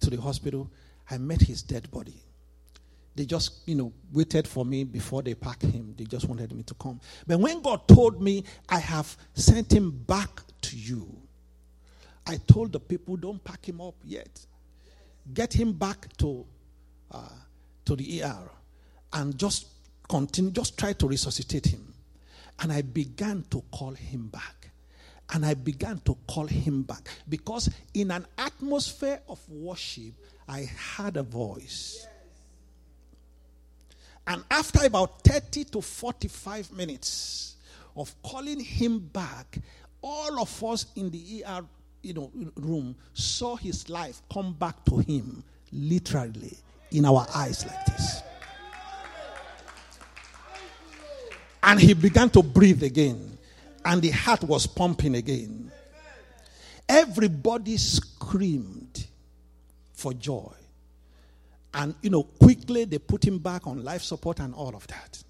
to 0.00 0.10
the 0.10 0.20
hospital, 0.20 0.68
I 1.08 1.18
met 1.18 1.40
his 1.40 1.62
dead 1.62 1.88
body. 1.90 2.23
They 3.16 3.24
just, 3.24 3.66
you 3.66 3.76
know, 3.76 3.92
waited 4.12 4.48
for 4.48 4.64
me 4.64 4.84
before 4.84 5.22
they 5.22 5.34
packed 5.34 5.62
him. 5.62 5.94
They 5.96 6.04
just 6.04 6.28
wanted 6.28 6.52
me 6.52 6.64
to 6.64 6.74
come. 6.74 7.00
But 7.26 7.38
when 7.38 7.62
God 7.62 7.86
told 7.86 8.20
me, 8.20 8.44
I 8.68 8.78
have 8.78 9.16
sent 9.34 9.72
him 9.72 9.90
back 9.90 10.40
to 10.62 10.76
you, 10.76 11.08
I 12.26 12.38
told 12.46 12.72
the 12.72 12.80
people, 12.80 13.16
don't 13.16 13.42
pack 13.44 13.68
him 13.68 13.80
up 13.80 13.94
yet. 14.02 14.44
Get 15.32 15.52
him 15.52 15.72
back 15.72 16.08
to, 16.18 16.44
uh, 17.10 17.28
to 17.84 17.96
the 17.96 18.22
ER 18.22 18.50
and 19.12 19.38
just 19.38 19.66
continue, 20.08 20.50
just 20.50 20.78
try 20.78 20.92
to 20.94 21.06
resuscitate 21.06 21.66
him. 21.66 21.94
And 22.60 22.72
I 22.72 22.82
began 22.82 23.44
to 23.50 23.62
call 23.72 23.92
him 23.92 24.28
back. 24.28 24.70
And 25.32 25.46
I 25.46 25.54
began 25.54 25.98
to 26.00 26.16
call 26.28 26.46
him 26.46 26.82
back 26.82 27.08
because 27.28 27.70
in 27.94 28.10
an 28.10 28.26
atmosphere 28.36 29.20
of 29.28 29.40
worship, 29.48 30.12
I 30.46 30.68
had 30.96 31.16
a 31.16 31.22
voice. 31.22 32.06
And 34.26 34.42
after 34.50 34.86
about 34.86 35.22
30 35.22 35.64
to 35.64 35.80
45 35.80 36.72
minutes 36.72 37.56
of 37.96 38.14
calling 38.22 38.60
him 38.60 38.98
back, 38.98 39.58
all 40.00 40.40
of 40.40 40.64
us 40.64 40.86
in 40.96 41.10
the 41.10 41.44
ER 41.46 41.64
you 42.04 42.12
know, 42.12 42.30
room 42.56 42.94
saw 43.14 43.56
his 43.56 43.88
life 43.88 44.20
come 44.32 44.52
back 44.52 44.84
to 44.84 44.98
him 44.98 45.42
literally 45.72 46.56
in 46.92 47.04
our 47.06 47.26
eyes 47.34 47.66
like 47.66 47.84
this. 47.86 48.22
And 51.62 51.80
he 51.80 51.94
began 51.94 52.28
to 52.30 52.42
breathe 52.42 52.82
again, 52.82 53.38
and 53.84 54.02
the 54.02 54.10
heart 54.10 54.44
was 54.44 54.66
pumping 54.66 55.14
again. 55.14 55.72
Everybody 56.86 57.78
screamed 57.78 59.06
for 59.94 60.12
joy. 60.12 60.52
And, 61.74 61.94
you 62.02 62.10
know, 62.10 62.22
quickly 62.22 62.84
they 62.84 62.98
put 62.98 63.24
him 63.24 63.38
back 63.38 63.66
on 63.66 63.82
life 63.82 64.02
support 64.02 64.38
and 64.38 64.54
all 64.54 64.74
of 64.74 64.86
that. 64.86 65.22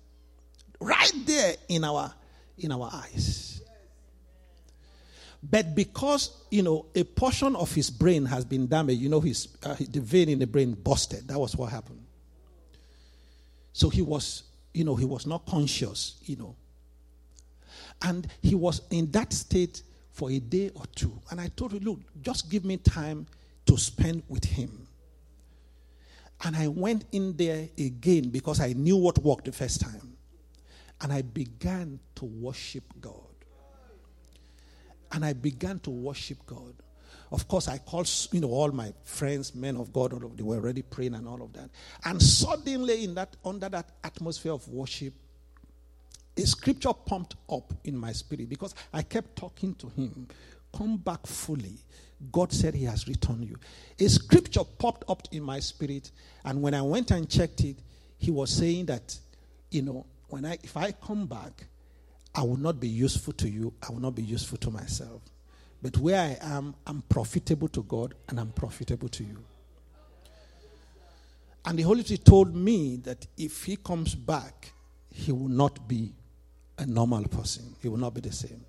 Right 0.80 1.12
there 1.24 1.54
in 1.68 1.84
our, 1.84 2.12
in 2.58 2.70
our 2.70 2.90
eyes. 2.92 3.62
But 5.42 5.74
because, 5.74 6.44
you 6.50 6.62
know, 6.62 6.86
a 6.94 7.04
portion 7.04 7.54
of 7.56 7.74
his 7.74 7.90
brain 7.90 8.24
has 8.26 8.44
been 8.44 8.66
damaged, 8.66 9.00
you 9.00 9.08
know, 9.08 9.20
his, 9.20 9.48
uh, 9.62 9.76
the 9.78 10.00
vein 10.00 10.28
in 10.28 10.38
the 10.38 10.46
brain 10.46 10.72
busted. 10.72 11.28
That 11.28 11.38
was 11.38 11.56
what 11.56 11.70
happened. 11.70 12.02
So 13.72 13.88
he 13.88 14.02
was, 14.02 14.44
you 14.72 14.84
know, 14.84 14.96
he 14.96 15.04
was 15.04 15.26
not 15.26 15.46
conscious, 15.46 16.16
you 16.24 16.36
know. 16.36 16.56
And 18.02 18.26
he 18.42 18.54
was 18.54 18.82
in 18.90 19.10
that 19.12 19.32
state 19.32 19.82
for 20.12 20.30
a 20.30 20.38
day 20.38 20.70
or 20.74 20.84
two. 20.94 21.20
And 21.30 21.40
I 21.40 21.48
told 21.48 21.72
him, 21.72 21.80
look, 21.80 22.00
just 22.22 22.50
give 22.50 22.64
me 22.64 22.76
time 22.76 23.26
to 23.66 23.76
spend 23.76 24.22
with 24.28 24.44
him. 24.44 24.83
And 26.42 26.56
I 26.56 26.68
went 26.68 27.04
in 27.12 27.36
there 27.36 27.68
again 27.78 28.30
because 28.30 28.60
I 28.60 28.72
knew 28.72 28.96
what 28.96 29.18
worked 29.18 29.46
the 29.46 29.52
first 29.52 29.80
time. 29.80 30.16
And 31.00 31.12
I 31.12 31.22
began 31.22 32.00
to 32.16 32.24
worship 32.24 32.84
God. 33.00 33.14
And 35.12 35.24
I 35.24 35.32
began 35.32 35.78
to 35.80 35.90
worship 35.90 36.38
God. 36.46 36.74
Of 37.30 37.48
course, 37.48 37.68
I 37.68 37.78
called 37.78 38.10
you 38.32 38.40
know 38.40 38.50
all 38.50 38.70
my 38.70 38.92
friends, 39.04 39.54
men 39.54 39.76
of 39.76 39.92
God, 39.92 40.12
all 40.12 40.24
of, 40.24 40.36
they 40.36 40.42
were 40.42 40.56
already 40.56 40.82
praying 40.82 41.14
and 41.14 41.26
all 41.26 41.42
of 41.42 41.52
that. 41.54 41.70
And 42.04 42.22
suddenly, 42.22 43.04
in 43.04 43.14
that 43.14 43.36
under 43.44 43.68
that 43.68 43.90
atmosphere 44.02 44.52
of 44.52 44.68
worship, 44.68 45.14
a 46.36 46.42
scripture 46.42 46.92
pumped 46.92 47.36
up 47.50 47.72
in 47.84 47.96
my 47.96 48.12
spirit 48.12 48.48
because 48.48 48.74
I 48.92 49.02
kept 49.02 49.36
talking 49.36 49.74
to 49.76 49.88
him. 49.88 50.28
Come 50.76 50.96
back 50.96 51.26
fully. 51.26 51.78
God 52.32 52.52
said 52.52 52.74
He 52.74 52.84
has 52.84 53.06
returned 53.06 53.44
you. 53.44 53.56
A 53.98 54.08
scripture 54.08 54.64
popped 54.64 55.04
up 55.08 55.28
in 55.30 55.42
my 55.42 55.60
spirit, 55.60 56.10
and 56.44 56.62
when 56.62 56.74
I 56.74 56.82
went 56.82 57.10
and 57.10 57.28
checked 57.28 57.60
it, 57.60 57.76
He 58.18 58.30
was 58.30 58.50
saying 58.50 58.86
that, 58.86 59.18
you 59.70 59.82
know, 59.82 60.06
when 60.28 60.44
I 60.44 60.58
if 60.62 60.76
I 60.76 60.92
come 60.92 61.26
back, 61.26 61.66
I 62.34 62.42
will 62.42 62.56
not 62.56 62.80
be 62.80 62.88
useful 62.88 63.32
to 63.34 63.48
you, 63.48 63.72
I 63.86 63.92
will 63.92 64.00
not 64.00 64.14
be 64.14 64.22
useful 64.22 64.58
to 64.58 64.70
myself. 64.70 65.22
But 65.80 65.98
where 65.98 66.20
I 66.20 66.38
am, 66.40 66.74
I'm 66.86 67.02
profitable 67.02 67.68
to 67.68 67.82
God 67.82 68.14
and 68.28 68.40
I'm 68.40 68.50
profitable 68.52 69.08
to 69.10 69.22
you. 69.22 69.44
And 71.66 71.78
the 71.78 71.82
Holy 71.82 72.02
Spirit 72.02 72.24
told 72.24 72.54
me 72.54 72.96
that 73.04 73.26
if 73.36 73.64
he 73.64 73.76
comes 73.76 74.14
back, 74.14 74.72
he 75.10 75.30
will 75.30 75.48
not 75.48 75.86
be 75.86 76.12
a 76.78 76.86
normal 76.86 77.24
person. 77.24 77.76
He 77.80 77.88
will 77.88 77.98
not 77.98 78.14
be 78.14 78.22
the 78.22 78.32
same. 78.32 78.64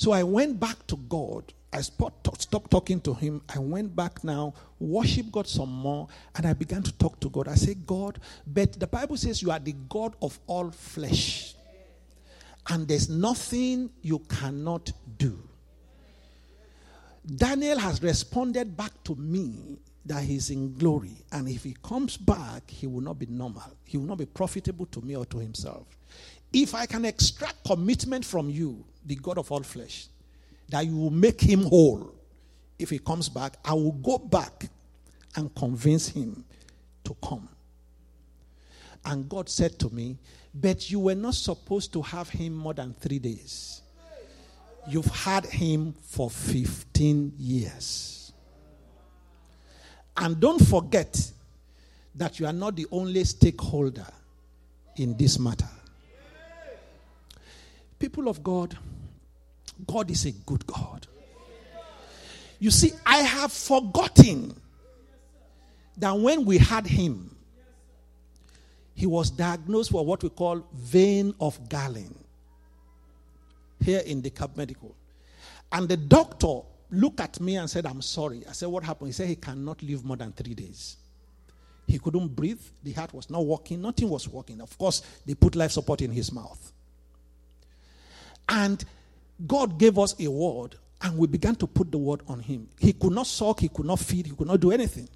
So 0.00 0.12
I 0.12 0.22
went 0.22 0.58
back 0.58 0.86
to 0.86 0.96
God. 0.96 1.52
I 1.74 1.82
stopped 1.82 2.70
talking 2.70 3.02
to 3.02 3.12
him. 3.12 3.42
I 3.54 3.58
went 3.58 3.94
back 3.94 4.24
now, 4.24 4.54
worship 4.78 5.30
God 5.30 5.46
some 5.46 5.70
more, 5.70 6.08
and 6.34 6.46
I 6.46 6.54
began 6.54 6.82
to 6.84 6.92
talk 6.92 7.20
to 7.20 7.28
God. 7.28 7.48
I 7.48 7.54
said, 7.54 7.86
God, 7.86 8.18
but 8.46 8.80
the 8.80 8.86
Bible 8.86 9.18
says 9.18 9.42
you 9.42 9.50
are 9.50 9.58
the 9.58 9.74
God 9.90 10.14
of 10.22 10.40
all 10.46 10.70
flesh, 10.70 11.54
and 12.70 12.88
there's 12.88 13.10
nothing 13.10 13.90
you 14.00 14.20
cannot 14.20 14.90
do. 15.18 15.38
Daniel 17.36 17.78
has 17.78 18.02
responded 18.02 18.74
back 18.74 18.92
to 19.04 19.14
me 19.16 19.76
that 20.06 20.22
he's 20.22 20.48
in 20.48 20.78
glory. 20.78 21.26
And 21.30 21.46
if 21.46 21.64
he 21.64 21.76
comes 21.82 22.16
back, 22.16 22.70
he 22.70 22.86
will 22.86 23.02
not 23.02 23.18
be 23.18 23.26
normal. 23.26 23.76
He 23.84 23.98
will 23.98 24.06
not 24.06 24.16
be 24.16 24.24
profitable 24.24 24.86
to 24.86 25.02
me 25.02 25.14
or 25.14 25.26
to 25.26 25.36
himself. 25.36 25.86
If 26.54 26.74
I 26.74 26.86
can 26.86 27.04
extract 27.04 27.62
commitment 27.66 28.24
from 28.24 28.48
you, 28.48 28.86
the 29.04 29.16
God 29.16 29.38
of 29.38 29.50
all 29.50 29.62
flesh, 29.62 30.06
that 30.68 30.84
you 30.86 30.96
will 30.96 31.10
make 31.10 31.40
him 31.40 31.64
whole, 31.64 32.14
if 32.78 32.90
he 32.90 32.98
comes 32.98 33.28
back, 33.28 33.56
I 33.64 33.74
will 33.74 33.92
go 33.92 34.18
back 34.18 34.68
and 35.36 35.54
convince 35.54 36.08
him 36.08 36.44
to 37.04 37.16
come. 37.22 37.48
And 39.04 39.28
God 39.28 39.48
said 39.48 39.78
to 39.80 39.90
me, 39.90 40.18
But 40.54 40.90
you 40.90 41.00
were 41.00 41.14
not 41.14 41.34
supposed 41.34 41.92
to 41.94 42.02
have 42.02 42.28
him 42.28 42.54
more 42.54 42.74
than 42.74 42.94
three 42.94 43.18
days. 43.18 43.82
You've 44.88 45.06
had 45.06 45.46
him 45.46 45.94
for 46.02 46.30
15 46.30 47.34
years. 47.38 48.32
And 50.16 50.38
don't 50.40 50.62
forget 50.62 51.30
that 52.14 52.38
you 52.40 52.46
are 52.46 52.52
not 52.52 52.76
the 52.76 52.86
only 52.90 53.24
stakeholder 53.24 54.06
in 54.96 55.16
this 55.16 55.38
matter. 55.38 55.68
People 57.98 58.28
of 58.28 58.42
God, 58.42 58.76
God 59.86 60.10
is 60.10 60.26
a 60.26 60.32
good 60.32 60.66
God. 60.66 61.06
You 62.58 62.70
see, 62.70 62.92
I 63.06 63.18
have 63.18 63.52
forgotten 63.52 64.54
that 65.96 66.12
when 66.18 66.44
we 66.44 66.58
had 66.58 66.86
him, 66.86 67.36
he 68.94 69.06
was 69.06 69.30
diagnosed 69.30 69.92
with 69.92 70.04
what 70.04 70.22
we 70.22 70.28
call 70.28 70.66
vein 70.74 71.34
of 71.40 71.68
Galen 71.68 72.14
here 73.82 74.02
in 74.04 74.20
the 74.20 74.28
Cap 74.30 74.56
Medical. 74.56 74.94
And 75.72 75.88
the 75.88 75.96
doctor 75.96 76.60
looked 76.90 77.20
at 77.20 77.40
me 77.40 77.56
and 77.56 77.70
said, 77.70 77.86
I'm 77.86 78.02
sorry. 78.02 78.42
I 78.48 78.52
said, 78.52 78.68
What 78.68 78.84
happened? 78.84 79.08
He 79.08 79.12
said 79.12 79.28
he 79.28 79.36
cannot 79.36 79.82
live 79.82 80.04
more 80.04 80.16
than 80.16 80.32
three 80.32 80.54
days. 80.54 80.96
He 81.86 81.98
couldn't 81.98 82.28
breathe. 82.28 82.60
The 82.82 82.92
heart 82.92 83.14
was 83.14 83.30
not 83.30 83.44
working. 83.44 83.80
Nothing 83.80 84.10
was 84.10 84.28
working. 84.28 84.60
Of 84.60 84.76
course, 84.78 85.02
they 85.26 85.34
put 85.34 85.56
life 85.56 85.72
support 85.72 86.02
in 86.02 86.12
his 86.12 86.30
mouth. 86.30 86.72
And 88.48 88.84
God 89.46 89.78
gave 89.78 89.98
us 89.98 90.14
a 90.20 90.28
word, 90.28 90.76
and 91.02 91.16
we 91.16 91.26
began 91.26 91.54
to 91.56 91.66
put 91.66 91.90
the 91.90 91.98
word 91.98 92.20
on 92.28 92.40
him. 92.40 92.68
He 92.78 92.92
could 92.92 93.12
not 93.12 93.26
suck, 93.26 93.60
he 93.60 93.68
could 93.68 93.86
not 93.86 93.98
feed, 93.98 94.26
he 94.26 94.32
could 94.32 94.48
not 94.48 94.60
do 94.60 94.70
anything. 94.70 95.08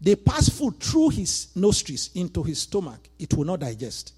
They 0.00 0.16
passed 0.16 0.52
food 0.52 0.80
through 0.80 1.10
his 1.10 1.48
nostrils 1.54 2.10
into 2.14 2.42
his 2.42 2.60
stomach. 2.60 3.08
It 3.18 3.32
will 3.34 3.44
not 3.44 3.60
digest. 3.60 4.14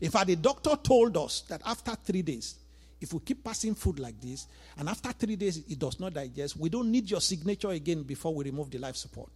In 0.00 0.10
fact, 0.10 0.26
the 0.26 0.36
doctor 0.36 0.76
told 0.82 1.16
us 1.16 1.42
that 1.42 1.62
after 1.64 1.94
three 1.94 2.22
days, 2.22 2.56
if 3.00 3.12
we 3.12 3.20
keep 3.20 3.44
passing 3.44 3.74
food 3.74 3.98
like 3.98 4.20
this, 4.20 4.46
and 4.76 4.88
after 4.88 5.12
three 5.12 5.36
days 5.36 5.58
it 5.58 5.78
does 5.78 6.00
not 6.00 6.12
digest, 6.14 6.56
we 6.56 6.68
don't 6.68 6.90
need 6.90 7.10
your 7.10 7.20
signature 7.20 7.70
again 7.70 8.02
before 8.02 8.34
we 8.34 8.44
remove 8.44 8.70
the 8.70 8.78
life 8.78 8.96
support. 8.96 9.30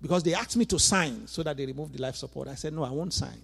Because 0.00 0.22
they 0.22 0.34
asked 0.34 0.56
me 0.56 0.64
to 0.66 0.78
sign 0.78 1.26
so 1.26 1.42
that 1.42 1.56
they 1.56 1.66
remove 1.66 1.92
the 1.92 2.00
life 2.00 2.16
support. 2.16 2.48
I 2.48 2.54
said, 2.54 2.72
No, 2.72 2.84
I 2.84 2.90
won't 2.90 3.12
sign. 3.12 3.40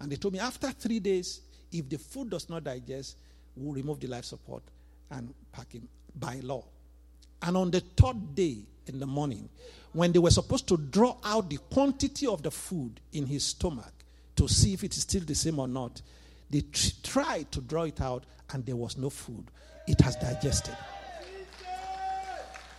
And 0.00 0.12
they 0.12 0.16
told 0.16 0.34
me 0.34 0.40
after 0.40 0.70
three 0.70 1.00
days, 1.00 1.40
if 1.72 1.88
the 1.88 1.98
food 1.98 2.30
does 2.30 2.48
not 2.48 2.64
digest, 2.64 3.16
we'll 3.58 3.74
remove 3.74 4.00
the 4.00 4.06
life 4.06 4.24
support 4.24 4.62
and 5.10 5.32
pack 5.52 5.72
him 5.72 5.88
by 6.14 6.40
law. 6.42 6.64
And 7.42 7.56
on 7.56 7.70
the 7.70 7.80
third 7.80 8.34
day 8.34 8.58
in 8.86 8.98
the 8.98 9.06
morning, 9.06 9.48
when 9.92 10.12
they 10.12 10.18
were 10.18 10.30
supposed 10.30 10.66
to 10.68 10.76
draw 10.76 11.16
out 11.24 11.48
the 11.48 11.58
quantity 11.70 12.26
of 12.26 12.42
the 12.42 12.50
food 12.50 13.00
in 13.12 13.26
his 13.26 13.44
stomach 13.44 13.92
to 14.36 14.48
see 14.48 14.72
if 14.74 14.84
it 14.84 14.96
is 14.96 15.02
still 15.02 15.22
the 15.22 15.34
same 15.34 15.58
or 15.58 15.68
not, 15.68 16.02
they 16.50 16.62
tried 17.02 17.50
to 17.52 17.60
draw 17.60 17.84
it 17.84 18.00
out, 18.00 18.24
and 18.52 18.64
there 18.64 18.76
was 18.76 18.96
no 18.96 19.10
food. 19.10 19.50
It 19.86 20.00
has 20.00 20.16
digested. 20.16 20.76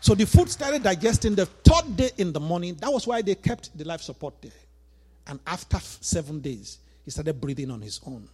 So 0.02 0.16
the 0.16 0.26
food 0.26 0.50
started 0.50 0.84
digesting 0.84 1.36
the 1.36 1.46
third 1.46 1.96
day 1.96 2.12
in 2.18 2.32
the 2.34 2.40
morning. 2.40 2.76
That 2.76 2.92
was 2.92 3.06
why 3.06 3.22
they 3.22 3.36
kept 3.36 3.78
the 3.78 3.84
life 3.84 4.02
support 4.02 4.42
there. 4.42 4.52
And 5.28 5.40
after 5.46 5.80
seven 5.80 6.40
days, 6.40 6.80
he 7.04 7.12
started 7.12 7.40
breathing 7.40 7.70
on 7.70 7.82
his 7.82 8.00
own. 8.06 8.28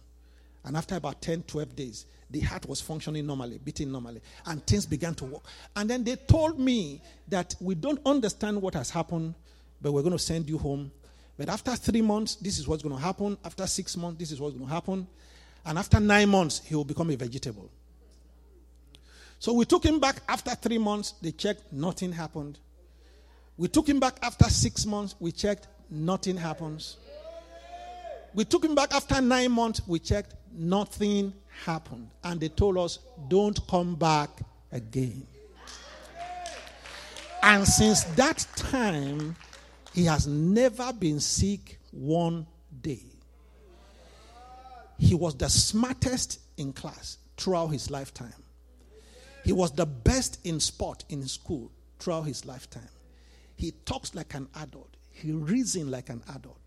And 0.66 0.76
after 0.76 0.96
about 0.96 1.22
10, 1.22 1.44
12 1.44 1.76
days, 1.76 2.06
the 2.28 2.40
heart 2.40 2.68
was 2.68 2.80
functioning 2.80 3.24
normally, 3.24 3.58
beating 3.58 3.92
normally, 3.92 4.20
and 4.46 4.66
things 4.66 4.84
began 4.84 5.14
to 5.14 5.24
work. 5.24 5.42
And 5.76 5.88
then 5.88 6.02
they 6.02 6.16
told 6.16 6.58
me 6.58 7.00
that 7.28 7.54
we 7.60 7.76
don't 7.76 8.00
understand 8.04 8.60
what 8.60 8.74
has 8.74 8.90
happened, 8.90 9.34
but 9.80 9.92
we're 9.92 10.02
going 10.02 10.12
to 10.12 10.18
send 10.18 10.48
you 10.48 10.58
home. 10.58 10.90
But 11.38 11.48
after 11.48 11.70
three 11.76 12.02
months, 12.02 12.34
this 12.34 12.58
is 12.58 12.66
what's 12.66 12.82
going 12.82 12.96
to 12.96 13.00
happen. 13.00 13.38
After 13.44 13.64
six 13.66 13.96
months, 13.96 14.18
this 14.18 14.32
is 14.32 14.40
what's 14.40 14.54
going 14.54 14.66
to 14.66 14.72
happen. 14.72 15.06
And 15.64 15.78
after 15.78 16.00
nine 16.00 16.28
months, 16.28 16.60
he 16.64 16.74
will 16.74 16.84
become 16.84 17.10
a 17.10 17.16
vegetable. 17.16 17.70
So 19.38 19.52
we 19.52 19.64
took 19.64 19.84
him 19.84 20.00
back 20.00 20.16
after 20.28 20.50
three 20.50 20.78
months. 20.78 21.12
They 21.22 21.30
checked, 21.30 21.72
nothing 21.72 22.10
happened. 22.10 22.58
We 23.56 23.68
took 23.68 23.88
him 23.88 24.00
back 24.00 24.18
after 24.22 24.46
six 24.46 24.84
months. 24.84 25.14
We 25.20 25.30
checked, 25.30 25.68
nothing 25.90 26.36
happens. 26.36 26.96
We 28.36 28.44
took 28.44 28.62
him 28.62 28.74
back 28.74 28.92
after 28.92 29.18
nine 29.22 29.50
months. 29.50 29.80
We 29.88 29.98
checked, 29.98 30.34
nothing 30.52 31.32
happened. 31.64 32.10
And 32.22 32.38
they 32.38 32.50
told 32.50 32.76
us, 32.76 32.98
don't 33.28 33.58
come 33.66 33.94
back 33.94 34.28
again. 34.70 35.26
And 37.42 37.66
since 37.66 38.04
that 38.04 38.46
time, 38.54 39.36
he 39.94 40.04
has 40.04 40.26
never 40.26 40.92
been 40.92 41.18
sick 41.18 41.78
one 41.90 42.46
day. 42.82 43.06
He 44.98 45.14
was 45.14 45.34
the 45.34 45.48
smartest 45.48 46.40
in 46.58 46.74
class 46.74 47.16
throughout 47.38 47.68
his 47.68 47.90
lifetime. 47.90 48.34
He 49.44 49.52
was 49.52 49.72
the 49.72 49.86
best 49.86 50.44
in 50.44 50.60
sport 50.60 51.04
in 51.08 51.26
school 51.26 51.72
throughout 51.98 52.22
his 52.22 52.44
lifetime. 52.44 52.88
He 53.56 53.70
talks 53.86 54.14
like 54.14 54.34
an 54.34 54.48
adult. 54.56 54.94
He 55.10 55.32
reasons 55.32 55.88
like 55.88 56.10
an 56.10 56.22
adult. 56.34 56.58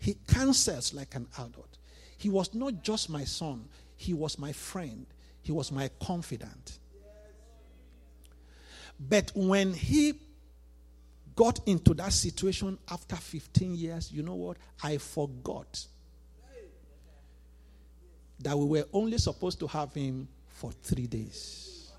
He 0.00 0.16
counsels 0.26 0.92
like 0.92 1.14
an 1.14 1.28
adult. 1.38 1.78
He 2.16 2.28
was 2.28 2.54
not 2.54 2.82
just 2.82 3.08
my 3.08 3.24
son, 3.24 3.68
he 3.96 4.14
was 4.14 4.38
my 4.38 4.52
friend. 4.52 5.06
He 5.42 5.52
was 5.52 5.72
my 5.72 5.90
confidant. 6.02 6.78
But 8.98 9.32
when 9.34 9.72
he 9.72 10.14
got 11.34 11.60
into 11.66 11.94
that 11.94 12.12
situation 12.12 12.78
after 12.90 13.16
15 13.16 13.74
years, 13.74 14.12
you 14.12 14.22
know 14.22 14.34
what? 14.34 14.58
I 14.82 14.98
forgot 14.98 15.86
that 18.40 18.56
we 18.56 18.66
were 18.66 18.86
only 18.92 19.18
supposed 19.18 19.58
to 19.60 19.66
have 19.66 19.92
him 19.94 20.28
for 20.48 20.72
three 20.72 21.06
days. 21.06 21.90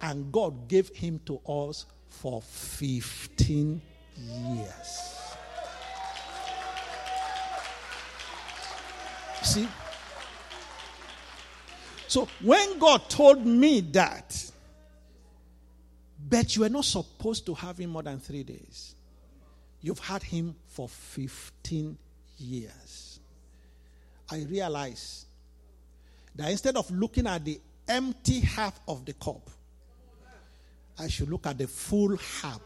And 0.00 0.30
God 0.32 0.68
gave 0.68 0.88
him 0.90 1.20
to 1.26 1.38
us 1.46 1.86
for 2.08 2.42
15 2.42 3.80
years. 4.16 5.13
See? 9.44 9.68
So 12.08 12.28
when 12.42 12.78
God 12.78 13.08
told 13.10 13.44
me 13.44 13.80
that, 13.80 14.50
but 16.28 16.56
you 16.56 16.64
are 16.64 16.68
not 16.68 16.84
supposed 16.84 17.44
to 17.46 17.54
have 17.54 17.78
him 17.78 17.90
more 17.90 18.02
than 18.02 18.18
three 18.18 18.42
days, 18.42 18.94
you've 19.82 19.98
had 19.98 20.22
him 20.22 20.54
for 20.68 20.88
15 20.88 21.96
years. 22.38 23.20
I 24.30 24.46
realize 24.48 25.26
that 26.34 26.50
instead 26.50 26.76
of 26.76 26.90
looking 26.90 27.26
at 27.26 27.44
the 27.44 27.60
empty 27.86 28.40
half 28.40 28.80
of 28.88 29.04
the 29.04 29.12
cup, 29.12 29.50
I 30.98 31.08
should 31.08 31.28
look 31.28 31.46
at 31.46 31.58
the 31.58 31.66
full 31.66 32.16
half, 32.16 32.60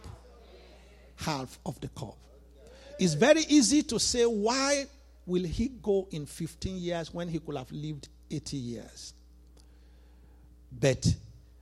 half 1.16 1.58
of 1.66 1.80
the 1.80 1.88
cup. 1.88 2.16
It's 3.00 3.14
very 3.14 3.42
easy 3.48 3.82
to 3.84 3.98
say, 3.98 4.24
why 4.24 4.86
will 5.28 5.44
he 5.44 5.68
go 5.82 6.08
in 6.10 6.24
15 6.26 6.78
years 6.78 7.12
when 7.12 7.28
he 7.28 7.38
could 7.38 7.56
have 7.56 7.70
lived 7.70 8.08
80 8.30 8.56
years? 8.56 9.14
But 10.72 11.06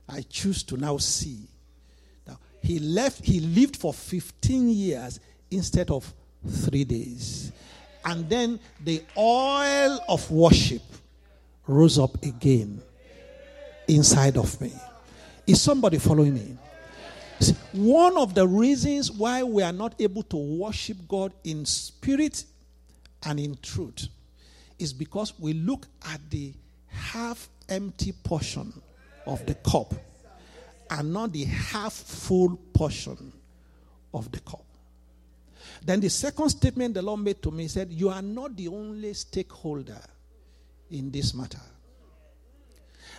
I 0.07 0.21
choose 0.21 0.63
to 0.63 0.77
now 0.77 0.97
see 0.97 1.47
that 2.25 2.37
he 2.61 2.79
left, 2.79 3.23
he 3.23 3.41
lived 3.41 3.75
for 3.75 3.93
15 3.93 4.69
years 4.69 5.19
instead 5.51 5.91
of 5.91 6.11
three 6.47 6.85
days. 6.85 7.51
And 8.05 8.29
then 8.29 8.59
the 8.83 9.03
oil 9.17 9.99
of 10.07 10.31
worship 10.31 10.81
rose 11.67 11.99
up 11.99 12.23
again 12.23 12.81
inside 13.87 14.37
of 14.37 14.59
me. 14.61 14.71
Is 15.45 15.61
somebody 15.61 15.97
following 15.97 16.35
me? 16.35 16.57
See, 17.41 17.55
one 17.73 18.17
of 18.17 18.33
the 18.33 18.47
reasons 18.47 19.11
why 19.11 19.43
we 19.43 19.61
are 19.61 19.73
not 19.73 19.93
able 19.99 20.23
to 20.23 20.37
worship 20.37 20.97
God 21.07 21.33
in 21.43 21.65
spirit 21.65 22.45
and 23.23 23.39
in 23.39 23.57
truth 23.61 24.07
is 24.79 24.93
because 24.93 25.33
we 25.39 25.53
look 25.53 25.87
at 26.11 26.19
the 26.29 26.53
half 26.87 27.49
empty 27.69 28.11
portion 28.23 28.81
of 29.25 29.45
the 29.45 29.55
cup 29.55 29.93
and 30.89 31.13
not 31.13 31.33
the 31.33 31.43
half 31.43 31.93
full 31.93 32.55
portion 32.73 33.33
of 34.13 34.31
the 34.31 34.39
cup. 34.39 34.63
Then 35.83 35.99
the 35.99 36.09
second 36.09 36.49
statement 36.49 36.93
the 36.93 37.01
Lord 37.01 37.21
made 37.21 37.41
to 37.43 37.51
me 37.51 37.67
said, 37.67 37.91
You 37.91 38.09
are 38.09 38.21
not 38.21 38.55
the 38.55 38.67
only 38.67 39.13
stakeholder 39.13 39.99
in 40.89 41.11
this 41.11 41.33
matter. 41.33 41.59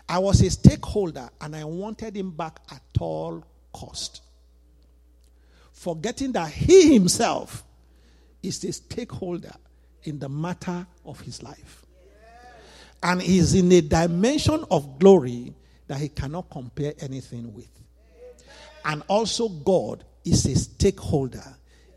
I 0.08 0.18
was 0.18 0.40
a 0.40 0.50
stakeholder 0.50 1.28
and 1.40 1.54
I 1.54 1.64
wanted 1.64 2.16
him 2.16 2.30
back 2.30 2.60
at 2.70 2.82
all 2.98 3.44
cost. 3.72 4.22
Forgetting 5.72 6.32
that 6.32 6.50
he 6.50 6.94
himself 6.94 7.62
is 8.42 8.64
a 8.64 8.72
stakeholder 8.72 9.52
in 10.04 10.18
the 10.18 10.28
matter 10.28 10.86
of 11.04 11.20
his 11.20 11.42
life. 11.42 11.84
And 13.02 13.22
is 13.22 13.54
in 13.54 13.70
a 13.72 13.80
dimension 13.80 14.64
of 14.70 14.98
glory 14.98 15.54
that 15.86 15.98
he 15.98 16.08
cannot 16.08 16.50
compare 16.50 16.94
anything 17.00 17.54
with. 17.54 17.70
And 18.84 19.02
also, 19.08 19.48
God 19.48 20.04
is 20.24 20.46
a 20.46 20.56
stakeholder 20.56 21.44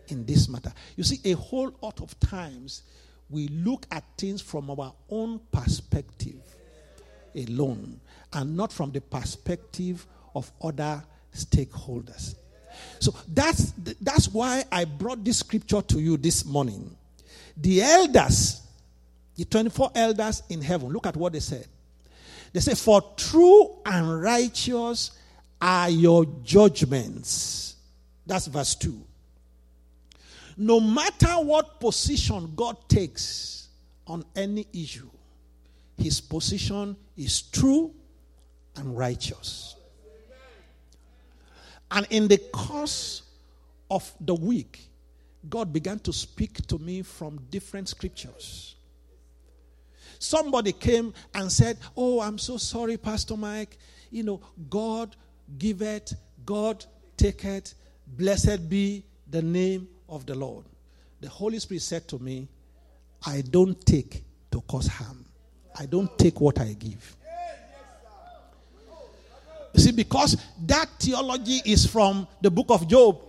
in 0.08 0.26
this 0.26 0.48
matter. 0.48 0.72
You 0.96 1.04
see, 1.04 1.20
a 1.26 1.36
whole 1.36 1.74
lot 1.82 2.02
of 2.02 2.20
times 2.20 2.84
we 3.30 3.48
look 3.48 3.86
at 3.92 4.04
things 4.18 4.42
from 4.42 4.70
our 4.70 4.94
own 5.10 5.40
perspective 5.52 6.42
alone 7.36 8.00
and 8.34 8.56
not 8.58 8.72
from 8.74 8.92
the 8.92 9.02
perspective 9.02 10.06
of 10.36 10.52
other 10.62 11.04
stakeholders. 11.34 12.36
So 13.00 13.14
that's 13.28 13.74
that's 14.02 14.30
why 14.30 14.64
I 14.72 14.86
brought 14.86 15.24
this 15.24 15.40
scripture 15.40 15.82
to 15.82 16.00
you 16.00 16.18
this 16.18 16.46
morning. 16.46 16.96
The 17.58 17.82
elders, 17.82 18.62
the 19.36 19.46
24 19.46 19.92
elders 19.96 20.44
in 20.50 20.62
heaven, 20.62 20.90
look 20.90 21.08
at 21.08 21.16
what 21.18 21.34
they 21.34 21.40
said. 21.40 21.68
They 22.54 22.60
say, 22.60 22.76
For 22.76 23.02
true 23.16 23.80
and 23.86 24.22
righteous 24.22 25.12
are 25.62 25.90
your 25.90 26.26
judgments. 26.44 27.76
That's 28.26 28.48
verse 28.48 28.76
2. 28.76 29.06
No 30.58 30.80
matter 30.80 31.34
what 31.34 31.80
position 31.80 32.54
God 32.56 32.78
takes 32.90 33.70
on 34.06 34.26
any 34.36 34.68
issue, 34.74 35.10
his 35.98 36.20
position 36.20 36.96
is 37.16 37.42
true 37.42 37.94
and 38.76 38.98
righteous. 38.98 39.76
And 41.90 42.08
in 42.10 42.28
the 42.28 42.38
course 42.38 43.24
of 43.90 44.12
the 44.22 44.34
week, 44.34 44.88
God 45.50 45.74
began 45.74 46.00
to 46.00 46.14
speak 46.14 46.66
to 46.68 46.78
me 46.78 47.02
from 47.02 47.40
different 47.50 47.90
scriptures. 47.90 48.76
Somebody 50.20 50.72
came 50.72 51.14
and 51.34 51.52
said, 51.52 51.78
Oh, 51.98 52.22
I'm 52.22 52.38
so 52.38 52.58
sorry, 52.58 52.98
Pastor 52.98 53.36
Mike. 53.36 53.78
You 54.12 54.24
know, 54.24 54.42
God 54.70 55.16
giveth, 55.58 56.14
God 56.46 56.86
taketh, 57.18 57.74
blessed 58.06 58.70
be 58.70 59.04
the 59.30 59.42
name 59.42 59.88
of 60.08 60.26
the 60.26 60.36
Lord. 60.36 60.66
The 61.22 61.30
Holy 61.30 61.60
Spirit 61.60 61.82
said 61.82 62.08
to 62.10 62.20
me, 62.20 62.48
I 63.26 63.42
don't 63.42 63.84
take 63.86 64.24
to 64.52 64.62
cause 64.62 64.88
harm. 64.88 65.26
I 65.78 65.86
don't 65.86 66.18
take 66.18 66.40
what 66.42 66.60
I 66.60 66.74
give. 66.74 67.16
You 69.74 69.80
see, 69.80 69.92
because 69.92 70.38
that 70.66 70.90
theology 71.00 71.62
is 71.66 71.86
from 71.86 72.28
the 72.42 72.52
book 72.52 72.68
of 72.70 72.88
Job. 72.88 73.22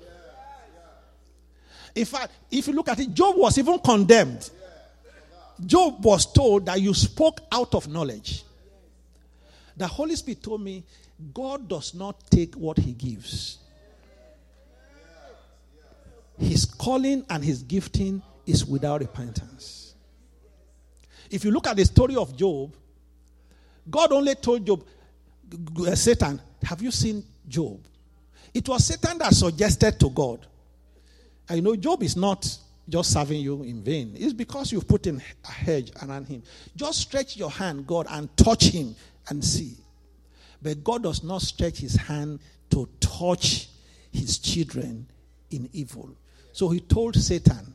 In 1.94 2.04
fact, 2.04 2.32
if 2.50 2.66
you 2.66 2.72
look 2.72 2.88
at 2.88 3.00
it, 3.00 3.12
Job 3.12 3.36
was 3.36 3.58
even 3.58 3.78
condemned. 3.78 4.50
Job 5.64 6.04
was 6.04 6.32
told 6.32 6.66
that 6.66 6.80
you 6.80 6.94
spoke 6.94 7.40
out 7.52 7.74
of 7.74 7.88
knowledge. 7.88 8.44
The 9.76 9.86
Holy 9.86 10.16
Spirit 10.16 10.42
told 10.42 10.62
me 10.62 10.84
God 11.32 11.68
does 11.68 11.94
not 11.94 12.30
take 12.30 12.54
what 12.54 12.78
he 12.78 12.92
gives. 12.92 13.58
His 16.38 16.64
calling 16.64 17.24
and 17.28 17.44
his 17.44 17.62
gifting 17.62 18.22
is 18.46 18.64
without 18.64 19.00
repentance. 19.00 19.94
If 21.30 21.44
you 21.44 21.50
look 21.50 21.66
at 21.66 21.76
the 21.76 21.84
story 21.84 22.16
of 22.16 22.36
Job, 22.36 22.74
God 23.88 24.12
only 24.12 24.34
told 24.34 24.66
Job, 24.66 24.84
Satan, 25.94 26.40
have 26.62 26.82
you 26.82 26.90
seen 26.90 27.22
Job? 27.46 27.78
It 28.52 28.68
was 28.68 28.84
Satan 28.84 29.18
that 29.18 29.34
suggested 29.34 29.98
to 30.00 30.10
God. 30.10 30.46
I 31.52 31.60
know 31.60 31.76
Job 31.76 32.02
is 32.02 32.16
not 32.16 32.48
just 32.88 33.12
serving 33.12 33.38
you 33.42 33.62
in 33.62 33.82
vain. 33.82 34.14
It's 34.16 34.32
because 34.32 34.72
you've 34.72 34.88
put 34.88 35.06
in 35.06 35.20
a 35.44 35.52
hedge 35.52 35.92
around 36.02 36.26
him. 36.26 36.42
Just 36.74 37.00
stretch 37.00 37.36
your 37.36 37.50
hand, 37.50 37.86
God, 37.86 38.06
and 38.08 38.34
touch 38.38 38.64
him 38.64 38.96
and 39.28 39.44
see. 39.44 39.76
But 40.62 40.82
God 40.82 41.02
does 41.02 41.22
not 41.22 41.42
stretch 41.42 41.80
his 41.80 41.94
hand 41.94 42.40
to 42.70 42.88
touch 43.00 43.68
his 44.10 44.38
children 44.38 45.06
in 45.50 45.68
evil. 45.74 46.16
So 46.52 46.70
he 46.70 46.80
told 46.80 47.16
Satan, 47.16 47.74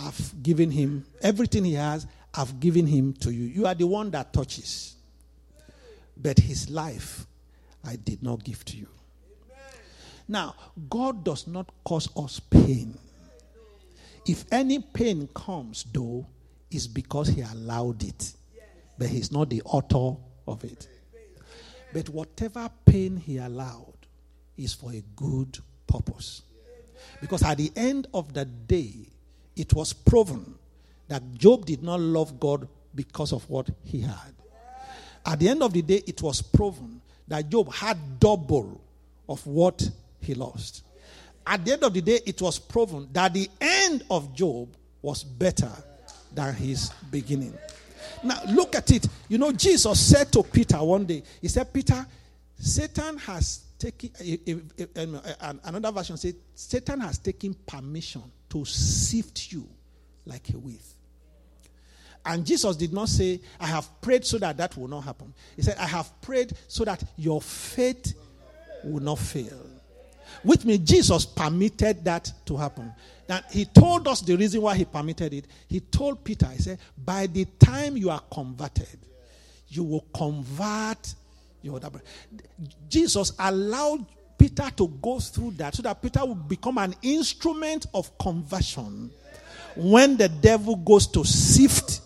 I've 0.00 0.42
given 0.42 0.70
him 0.70 1.04
everything 1.20 1.62
he 1.62 1.74
has, 1.74 2.06
I've 2.32 2.58
given 2.58 2.86
him 2.86 3.12
to 3.20 3.30
you. 3.30 3.44
You 3.44 3.66
are 3.66 3.74
the 3.74 3.86
one 3.86 4.10
that 4.12 4.32
touches. 4.32 4.96
But 6.16 6.38
his 6.38 6.70
life 6.70 7.26
I 7.84 7.96
did 7.96 8.22
not 8.22 8.44
give 8.44 8.64
to 8.64 8.78
you. 8.78 8.88
Now, 10.28 10.54
God 10.90 11.24
does 11.24 11.46
not 11.46 11.70
cause 11.84 12.08
us 12.16 12.40
pain. 12.40 12.98
If 14.26 14.44
any 14.50 14.80
pain 14.80 15.28
comes, 15.34 15.84
though, 15.92 16.26
it's 16.70 16.86
because 16.86 17.28
He 17.28 17.42
allowed 17.42 18.02
it. 18.02 18.32
But 18.98 19.08
He's 19.08 19.30
not 19.30 19.50
the 19.50 19.62
author 19.64 20.18
of 20.48 20.64
it. 20.64 20.88
But 21.92 22.08
whatever 22.08 22.68
pain 22.84 23.16
He 23.16 23.38
allowed 23.38 23.94
is 24.56 24.74
for 24.74 24.92
a 24.92 25.02
good 25.14 25.58
purpose. 25.86 26.42
Because 27.20 27.42
at 27.42 27.58
the 27.58 27.70
end 27.76 28.08
of 28.12 28.32
the 28.32 28.44
day, 28.44 29.08
it 29.54 29.72
was 29.74 29.92
proven 29.92 30.54
that 31.08 31.22
Job 31.34 31.66
did 31.66 31.82
not 31.82 32.00
love 32.00 32.40
God 32.40 32.68
because 32.94 33.32
of 33.32 33.48
what 33.48 33.70
he 33.84 34.00
had. 34.00 34.34
At 35.24 35.38
the 35.38 35.48
end 35.48 35.62
of 35.62 35.72
the 35.72 35.82
day, 35.82 36.02
it 36.06 36.22
was 36.22 36.42
proven 36.42 37.00
that 37.28 37.48
Job 37.48 37.72
had 37.72 38.20
double 38.20 38.80
of 39.28 39.46
what 39.46 39.88
he 40.26 40.34
lost. 40.34 40.84
At 41.46 41.64
the 41.64 41.72
end 41.74 41.84
of 41.84 41.94
the 41.94 42.00
day, 42.00 42.20
it 42.26 42.40
was 42.42 42.58
proven 42.58 43.08
that 43.12 43.32
the 43.32 43.48
end 43.60 44.04
of 44.10 44.34
Job 44.34 44.76
was 45.00 45.22
better 45.22 45.70
than 46.34 46.54
his 46.54 46.90
beginning. 47.10 47.56
Now, 48.22 48.40
look 48.48 48.74
at 48.74 48.90
it. 48.90 49.06
You 49.28 49.38
know, 49.38 49.52
Jesus 49.52 50.00
said 50.00 50.32
to 50.32 50.42
Peter 50.42 50.78
one 50.78 51.04
day, 51.04 51.22
He 51.40 51.48
said, 51.48 51.72
Peter, 51.72 52.04
Satan 52.58 53.18
has 53.18 53.64
taken, 53.78 54.10
eh, 54.20 54.36
eh, 54.46 54.54
eh, 54.78 54.86
um, 55.40 55.60
another 55.64 55.92
version 55.92 56.16
says, 56.16 56.34
Satan 56.54 57.00
has 57.00 57.18
taken 57.18 57.54
permission 57.54 58.22
to 58.48 58.64
sift 58.64 59.52
you 59.52 59.68
like 60.24 60.48
a 60.50 60.58
wheat. 60.58 60.80
And 62.24 62.44
Jesus 62.44 62.74
did 62.74 62.92
not 62.92 63.08
say, 63.08 63.40
I 63.60 63.66
have 63.66 64.00
prayed 64.00 64.24
so 64.24 64.38
that 64.38 64.56
that 64.56 64.76
will 64.76 64.88
not 64.88 65.02
happen. 65.02 65.32
He 65.54 65.62
said, 65.62 65.76
I 65.78 65.86
have 65.86 66.20
prayed 66.20 66.52
so 66.66 66.84
that 66.84 67.04
your 67.16 67.40
faith 67.40 68.14
will 68.82 69.02
not 69.02 69.20
fail. 69.20 69.60
Which 70.42 70.64
means 70.64 70.88
Jesus 70.88 71.26
permitted 71.26 72.04
that 72.04 72.32
to 72.46 72.56
happen. 72.56 72.92
Now, 73.28 73.40
he 73.50 73.64
told 73.64 74.06
us 74.06 74.20
the 74.20 74.36
reason 74.36 74.62
why 74.62 74.76
he 74.76 74.84
permitted 74.84 75.34
it. 75.34 75.46
He 75.68 75.80
told 75.80 76.22
Peter, 76.24 76.46
he 76.46 76.58
said, 76.58 76.78
By 76.96 77.26
the 77.26 77.44
time 77.58 77.96
you 77.96 78.10
are 78.10 78.22
converted, 78.32 78.98
you 79.68 79.82
will 79.82 80.06
convert 80.14 81.14
your 81.62 81.76
other 81.76 81.90
brother. 81.90 82.06
Jesus 82.88 83.32
allowed 83.38 84.06
Peter 84.38 84.70
to 84.76 84.88
go 85.02 85.18
through 85.18 85.52
that 85.52 85.74
so 85.74 85.82
that 85.82 86.00
Peter 86.00 86.24
would 86.24 86.48
become 86.48 86.78
an 86.78 86.94
instrument 87.02 87.86
of 87.94 88.16
conversion 88.18 89.10
when 89.74 90.16
the 90.16 90.28
devil 90.28 90.76
goes 90.76 91.06
to 91.08 91.24
sift 91.24 92.00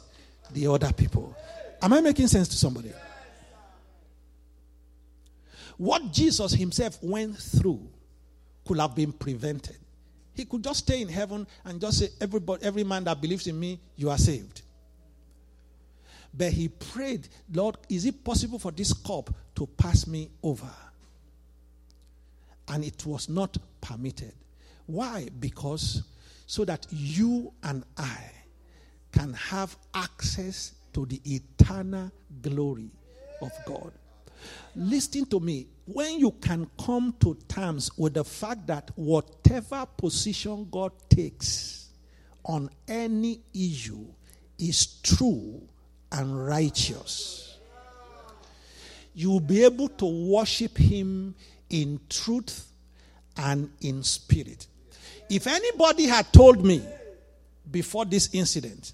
the 0.53 0.67
other 0.67 0.93
people. 0.93 1.37
Am 1.83 1.93
I 1.93 2.01
making 2.01 2.29
sense 2.29 2.49
to 2.49 2.57
somebody? 2.57 2.93
What 5.77 6.13
Jesus 6.13 6.53
himself 6.53 6.99
went 7.03 7.37
through 7.39 7.89
could 8.67 8.79
have 8.79 8.95
been 8.95 9.13
prevented. 9.13 9.77
He 10.35 10.45
could 10.45 10.63
just 10.63 10.81
stay 10.81 11.03
in 11.03 11.09
heaven 11.09 11.47
and 11.65 11.81
just 11.81 11.99
say, 11.99 12.09
Everybody, 12.21 12.65
every 12.65 12.85
man 12.85 13.05
that 13.05 13.21
believes 13.21 13.47
in 13.47 13.59
me, 13.59 13.79
you 13.97 14.11
are 14.11 14.19
saved. 14.19 14.63
But 16.33 16.53
he 16.53 16.69
prayed, 16.69 17.29
Lord, 17.53 17.77
is 17.89 18.05
it 18.05 18.23
possible 18.25 18.59
for 18.59 18.71
this 18.71 18.93
cup 18.93 19.35
to 19.57 19.67
pass 19.67 20.07
me 20.07 20.31
over? 20.43 20.71
And 22.69 22.85
it 22.85 23.05
was 23.05 23.29
not 23.29 23.57
permitted. 23.81 24.33
Why? 24.87 25.29
Because 25.41 26.05
so 26.47 26.65
that 26.65 26.87
you 26.91 27.53
and 27.63 27.85
I 27.97 28.19
can 29.13 29.33
have 29.35 29.77
access 29.95 30.73
to 30.93 31.07
the 31.07 31.21
eternal 31.25 32.11
glory 32.43 32.91
of 33.43 33.53
God. 33.67 33.93
Listen 34.75 35.25
to 35.27 35.41
me. 35.41 35.67
When 35.93 36.21
you 36.21 36.31
can 36.31 36.71
come 36.79 37.15
to 37.19 37.37
terms 37.49 37.91
with 37.97 38.15
the 38.15 38.25
fact 38.25 38.69
that 38.69 38.93
whatever 38.95 39.87
position 39.97 40.69
God 40.71 40.93
takes 41.09 41.89
on 42.45 42.71
any 42.87 43.41
issue 43.53 44.07
is 44.57 45.01
true 45.03 45.61
and 46.13 46.47
righteous, 46.47 47.59
you 49.15 49.31
will 49.31 49.41
be 49.41 49.65
able 49.65 49.89
to 49.89 50.07
worship 50.07 50.79
Him 50.79 51.35
in 51.71 51.99
truth 52.09 52.71
and 53.37 53.69
in 53.81 54.05
spirit. 54.05 54.69
If 55.29 55.49
anybody 55.49 56.07
had 56.07 56.33
told 56.33 56.65
me 56.65 56.85
before 57.69 58.05
this 58.05 58.31
incident 58.33 58.93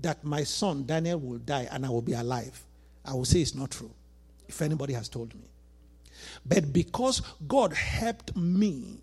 that 0.00 0.24
my 0.24 0.44
son 0.44 0.86
Daniel 0.86 1.18
will 1.18 1.38
die 1.38 1.68
and 1.70 1.84
I 1.84 1.90
will 1.90 2.00
be 2.00 2.14
alive, 2.14 2.64
I 3.04 3.12
will 3.12 3.26
say 3.26 3.42
it's 3.42 3.54
not 3.54 3.70
true. 3.72 3.90
If 4.48 4.62
anybody 4.62 4.94
has 4.94 5.10
told 5.10 5.34
me. 5.34 5.42
But 6.44 6.72
because 6.72 7.22
God 7.46 7.72
helped 7.72 8.36
me 8.36 8.98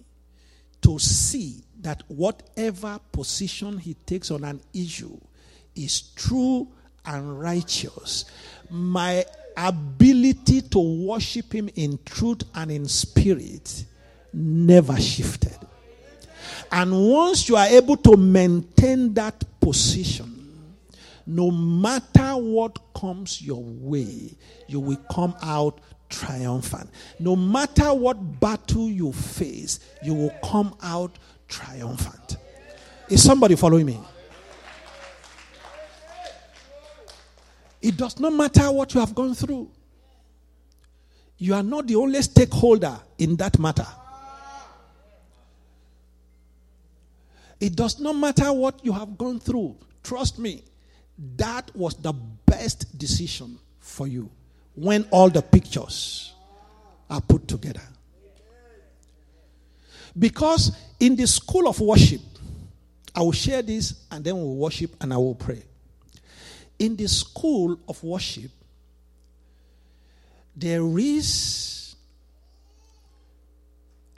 to 0.81 0.99
see 0.99 1.63
that 1.81 2.03
whatever 2.07 2.99
position 3.11 3.77
he 3.77 3.93
takes 3.93 4.31
on 4.31 4.43
an 4.43 4.61
issue 4.73 5.17
is 5.75 6.01
true 6.15 6.67
and 7.05 7.39
righteous, 7.39 8.25
my 8.69 9.25
ability 9.57 10.61
to 10.61 10.79
worship 10.79 11.53
him 11.53 11.69
in 11.75 11.99
truth 12.05 12.41
and 12.55 12.71
in 12.71 12.87
spirit 12.87 13.85
never 14.33 14.99
shifted. 14.99 15.57
And 16.71 16.91
once 17.09 17.47
you 17.47 17.55
are 17.55 17.67
able 17.67 17.97
to 17.97 18.17
maintain 18.17 19.13
that 19.13 19.43
position, 19.59 20.35
no 21.25 21.49
matter 21.49 22.33
what 22.33 22.77
comes 22.93 23.41
your 23.41 23.63
way, 23.63 24.35
you 24.67 24.79
will 24.79 25.01
come 25.11 25.35
out 25.41 25.79
triumphant. 26.09 26.89
No 27.19 27.35
matter 27.35 27.93
what 27.93 28.39
battle 28.39 28.89
you 28.89 29.11
face, 29.11 29.79
you 30.03 30.13
will 30.13 30.33
come 30.43 30.75
out 30.81 31.17
triumphant. 31.47 32.37
Is 33.09 33.23
somebody 33.23 33.55
following 33.55 33.85
me? 33.85 33.99
It 37.81 37.97
does 37.97 38.19
not 38.19 38.33
matter 38.33 38.71
what 38.71 38.93
you 38.93 38.99
have 38.99 39.13
gone 39.13 39.35
through. 39.35 39.69
You 41.37 41.53
are 41.53 41.63
not 41.63 41.85
the 41.87 41.95
only 41.95 42.21
stakeholder 42.21 42.97
in 43.17 43.35
that 43.35 43.59
matter. 43.59 43.85
It 47.59 47.75
does 47.75 47.99
not 47.99 48.13
matter 48.13 48.51
what 48.51 48.83
you 48.83 48.91
have 48.91 49.17
gone 49.17 49.39
through. 49.39 49.77
Trust 50.03 50.39
me, 50.39 50.63
that 51.37 51.73
was 51.75 51.95
the 51.95 52.13
best 52.13 52.97
decision 52.97 53.59
for 53.79 54.07
you 54.07 54.29
when 54.75 55.07
all 55.11 55.29
the 55.29 55.41
pictures 55.41 56.33
are 57.09 57.21
put 57.21 57.47
together. 57.47 57.81
Because 60.17 60.77
in 60.99 61.15
the 61.15 61.27
school 61.27 61.67
of 61.67 61.79
worship, 61.79 62.21
I 63.13 63.21
will 63.21 63.31
share 63.31 63.61
this 63.61 64.05
and 64.11 64.23
then 64.23 64.35
we'll 64.35 64.55
worship 64.55 64.95
and 65.01 65.13
I 65.13 65.17
will 65.17 65.35
pray. 65.35 65.63
In 66.79 66.95
the 66.95 67.07
school 67.07 67.79
of 67.87 68.01
worship, 68.03 68.51
there 70.55 70.85
is 70.97 71.95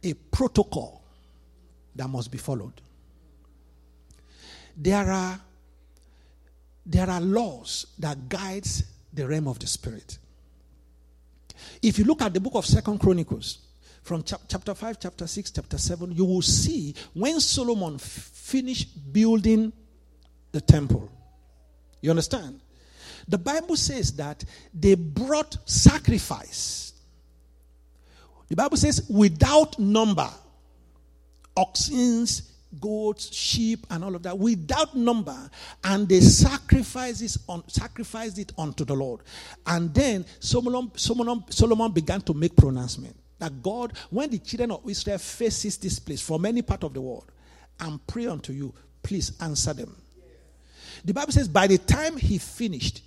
a 0.03 0.13
protocol 0.13 1.03
that 1.95 2.07
must 2.07 2.31
be 2.31 2.37
followed 2.37 2.73
there 4.77 5.11
are 5.11 5.39
there 6.85 7.09
are 7.09 7.19
laws 7.19 7.87
that 7.99 8.29
guides 8.29 8.83
the 9.11 9.27
realm 9.27 9.47
of 9.47 9.59
the 9.59 9.67
spirit. 9.67 10.19
If 11.81 11.99
you 11.99 12.05
look 12.05 12.21
at 12.21 12.33
the 12.33 12.39
book 12.39 12.55
of 12.55 12.65
Second 12.65 12.99
Chronicles, 12.99 13.59
from 14.07 14.23
chapter 14.23 14.73
5, 14.73 14.99
chapter 15.01 15.27
6, 15.27 15.51
chapter 15.51 15.77
7, 15.77 16.13
you 16.13 16.23
will 16.23 16.41
see 16.41 16.95
when 17.13 17.41
Solomon 17.41 17.95
f- 17.95 18.01
finished 18.01 19.11
building 19.11 19.73
the 20.53 20.61
temple. 20.61 21.11
You 21.99 22.11
understand? 22.11 22.61
The 23.27 23.37
Bible 23.37 23.75
says 23.75 24.13
that 24.13 24.45
they 24.73 24.95
brought 24.95 25.57
sacrifice. 25.65 26.93
The 28.47 28.55
Bible 28.55 28.77
says 28.77 29.05
without 29.09 29.77
number, 29.77 30.29
oxens, 31.57 32.49
goats, 32.79 33.33
sheep, 33.33 33.85
and 33.89 34.03
all 34.03 34.15
of 34.15 34.23
that 34.23 34.37
without 34.37 34.95
number, 34.95 35.49
and 35.83 36.07
they 36.07 36.19
sacrifices 36.19 37.37
on 37.47 37.67
sacrificed 37.67 38.37
it 38.39 38.51
unto 38.57 38.85
the 38.85 38.93
Lord. 38.93 39.21
And 39.65 39.93
then 39.93 40.25
Solomon, 40.39 40.91
Solomon, 40.95 41.43
Solomon 41.49 41.91
began 41.91 42.21
to 42.21 42.33
make 42.33 42.55
pronouncement 42.55 43.15
that 43.39 43.61
God, 43.61 43.93
when 44.09 44.29
the 44.29 44.39
children 44.39 44.71
of 44.71 44.89
Israel 44.89 45.17
faces 45.17 45.77
this 45.77 45.99
place 45.99 46.21
from 46.21 46.45
any 46.45 46.61
part 46.61 46.83
of 46.83 46.93
the 46.93 47.01
world, 47.01 47.31
and 47.79 48.05
pray 48.07 48.27
unto 48.27 48.53
you, 48.53 48.73
please 49.03 49.33
answer 49.39 49.73
them. 49.73 49.95
The 51.05 51.13
Bible 51.13 51.31
says, 51.31 51.47
by 51.47 51.67
the 51.67 51.77
time 51.77 52.17
he 52.17 52.37
finished, 52.39 53.03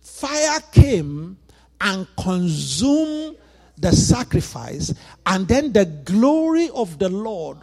fire 0.00 0.60
came 0.72 1.38
and 1.80 2.06
consumed 2.18 3.36
the 3.78 3.92
sacrifice, 3.92 4.92
and 5.24 5.46
then 5.46 5.72
the 5.72 5.84
glory 5.84 6.68
of 6.70 6.98
the 6.98 7.08
Lord 7.08 7.58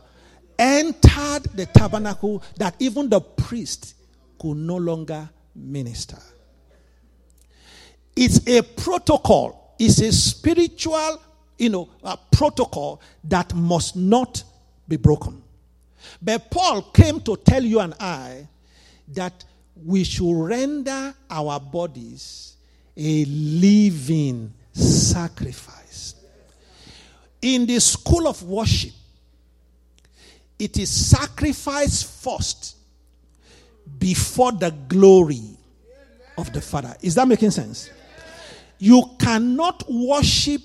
entered 0.58 1.44
the 1.56 1.66
tabernacle 1.66 2.44
that 2.58 2.76
even 2.80 3.10
the 3.10 3.22
priest 3.22 3.96
could 4.40 4.58
no 4.58 4.78
longer 4.78 5.30
minister. 5.56 6.18
It's 8.16 8.48
a 8.48 8.62
protocol, 8.62 9.76
it's 9.80 10.00
a 10.02 10.12
spiritual, 10.12 11.22
you 11.58 11.70
know, 11.70 11.90
protocol 12.32 13.02
that 13.24 13.54
must 13.54 13.96
not 13.96 14.44
be 14.88 14.98
broken. 14.98 15.42
But 16.22 16.52
Paul 16.52 16.82
came 16.94 17.22
to 17.22 17.38
tell 17.38 17.64
you 17.64 17.80
and 17.80 17.94
I 18.00 18.48
that 19.10 19.44
we 19.84 20.04
should 20.04 20.34
render 20.34 21.14
our 21.30 21.60
bodies 21.60 22.56
a 22.96 23.26
living 23.26 24.54
sacrifice. 24.72 26.16
In 27.42 27.66
the 27.66 27.80
school 27.80 28.28
of 28.28 28.44
worship, 28.44 28.94
it 30.64 30.78
is 30.78 30.90
sacrifice 30.90 32.02
first 32.02 32.78
before 34.00 34.54
the 34.54 34.72
glory 34.88 35.58
of 36.38 36.54
the 36.54 36.62
Father. 36.62 36.96
Is 37.02 37.16
that 37.16 37.28
making 37.28 37.52
sense? 37.52 37.90
You 38.80 39.04
cannot 39.20 39.84
worship 39.92 40.62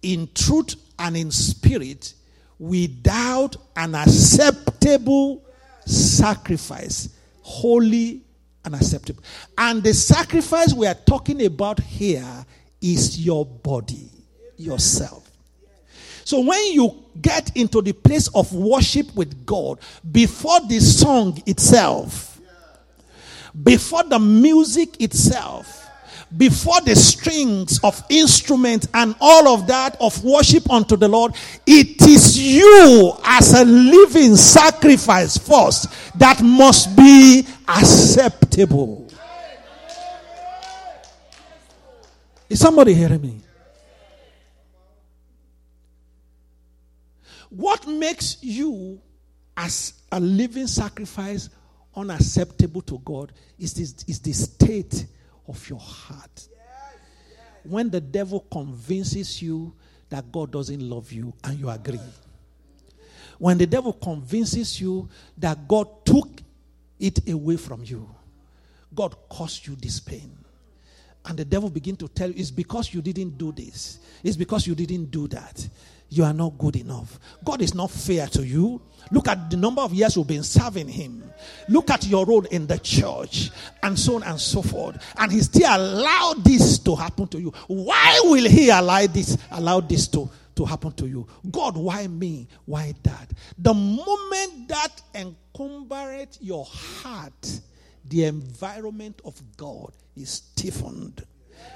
in 0.00 0.28
truth 0.32 0.76
and 0.98 1.16
in 1.16 1.32
spirit 1.32 2.14
without 2.58 3.56
an 3.74 3.96
acceptable 3.96 5.42
sacrifice, 5.84 7.08
holy 7.40 8.20
and 8.64 8.76
acceptable. 8.76 9.24
And 9.58 9.82
the 9.82 9.92
sacrifice 9.92 10.72
we 10.72 10.86
are 10.86 10.94
talking 10.94 11.44
about 11.44 11.80
here 11.80 12.46
is 12.80 13.24
your 13.24 13.44
body, 13.44 14.08
yourself. 14.56 15.31
So 16.24 16.40
when 16.40 16.72
you 16.72 17.04
get 17.20 17.56
into 17.56 17.82
the 17.82 17.92
place 17.92 18.28
of 18.34 18.52
worship 18.52 19.14
with 19.14 19.44
God, 19.44 19.78
before 20.10 20.60
the 20.60 20.80
song 20.80 21.42
itself, 21.46 22.40
before 23.62 24.04
the 24.04 24.18
music 24.18 25.00
itself, 25.00 25.82
before 26.36 26.80
the 26.80 26.96
strings 26.96 27.78
of 27.84 28.02
instruments 28.08 28.88
and 28.94 29.14
all 29.20 29.48
of 29.48 29.66
that 29.66 29.96
of 30.00 30.24
worship 30.24 30.70
unto 30.70 30.96
the 30.96 31.08
Lord, 31.08 31.34
it 31.66 32.00
is 32.00 32.38
you 32.38 33.12
as 33.24 33.52
a 33.52 33.64
living 33.64 34.36
sacrifice 34.36 35.36
first 35.36 35.92
that 36.18 36.40
must 36.42 36.96
be 36.96 37.46
acceptable. 37.68 39.10
Is 42.48 42.60
somebody 42.60 42.94
hearing 42.94 43.20
me? 43.20 43.41
What 47.54 47.86
makes 47.86 48.38
you 48.42 48.98
as 49.56 49.92
a 50.10 50.18
living 50.18 50.66
sacrifice 50.66 51.50
unacceptable 51.94 52.80
to 52.82 52.98
God 53.04 53.32
is, 53.58 53.74
this, 53.74 54.04
is 54.08 54.20
the 54.20 54.32
state 54.32 55.04
of 55.46 55.68
your 55.68 55.78
heart. 55.78 56.48
When 57.64 57.90
the 57.90 58.00
devil 58.00 58.40
convinces 58.50 59.42
you 59.42 59.74
that 60.08 60.32
God 60.32 60.50
doesn't 60.50 60.80
love 60.80 61.12
you 61.12 61.34
and 61.44 61.58
you 61.58 61.68
agree. 61.68 62.00
When 63.38 63.58
the 63.58 63.66
devil 63.66 63.92
convinces 63.92 64.80
you 64.80 65.08
that 65.36 65.68
God 65.68 66.06
took 66.06 66.40
it 66.98 67.28
away 67.28 67.56
from 67.58 67.84
you, 67.84 68.08
God 68.94 69.14
caused 69.28 69.66
you 69.66 69.76
this 69.76 70.00
pain. 70.00 70.42
and 71.24 71.38
the 71.38 71.44
devil 71.44 71.70
begin 71.70 71.96
to 71.96 72.08
tell 72.08 72.28
you 72.28 72.34
it's 72.36 72.50
because 72.50 72.92
you 72.92 73.00
didn't 73.00 73.38
do 73.38 73.52
this 73.52 73.98
it's 74.22 74.36
because 74.36 74.66
you 74.66 74.74
didn't 74.74 75.06
do 75.06 75.28
that 75.28 75.68
you 76.12 76.24
are 76.24 76.32
not 76.34 76.58
good 76.58 76.76
enough. 76.76 77.18
God 77.42 77.62
is 77.62 77.74
not 77.74 77.90
fair 77.90 78.26
to 78.28 78.46
you. 78.46 78.82
Look 79.10 79.28
at 79.28 79.50
the 79.50 79.56
number 79.56 79.80
of 79.80 79.94
years 79.94 80.14
you've 80.14 80.26
been 80.26 80.42
serving 80.42 80.88
him. 80.88 81.24
Look 81.68 81.90
at 81.90 82.06
your 82.06 82.26
role 82.26 82.44
in 82.46 82.66
the 82.66 82.78
church 82.78 83.50
and 83.82 83.98
so 83.98 84.16
on 84.16 84.22
and 84.22 84.38
so 84.38 84.60
forth. 84.60 85.02
And 85.18 85.32
he 85.32 85.40
still 85.40 85.74
allowed 85.74 86.44
this 86.44 86.78
to 86.80 86.94
happen 86.94 87.28
to 87.28 87.40
you. 87.40 87.52
Why 87.66 88.20
will 88.24 88.48
he 88.48 88.68
allow 88.68 89.06
this 89.06 89.38
allow 89.50 89.80
this 89.80 90.06
to 90.08 90.28
to 90.56 90.64
happen 90.66 90.92
to 90.92 91.06
you? 91.08 91.26
God 91.50 91.78
why 91.78 92.06
me? 92.06 92.46
Why 92.66 92.94
that? 93.04 93.32
The 93.58 93.72
moment 93.72 94.68
that 94.68 95.02
encumbereth 95.14 96.38
your 96.40 96.66
heart 96.66 97.60
the 98.08 98.24
environment 98.24 99.20
of 99.24 99.40
God 99.56 99.92
is 100.16 100.30
stiffened. 100.30 101.24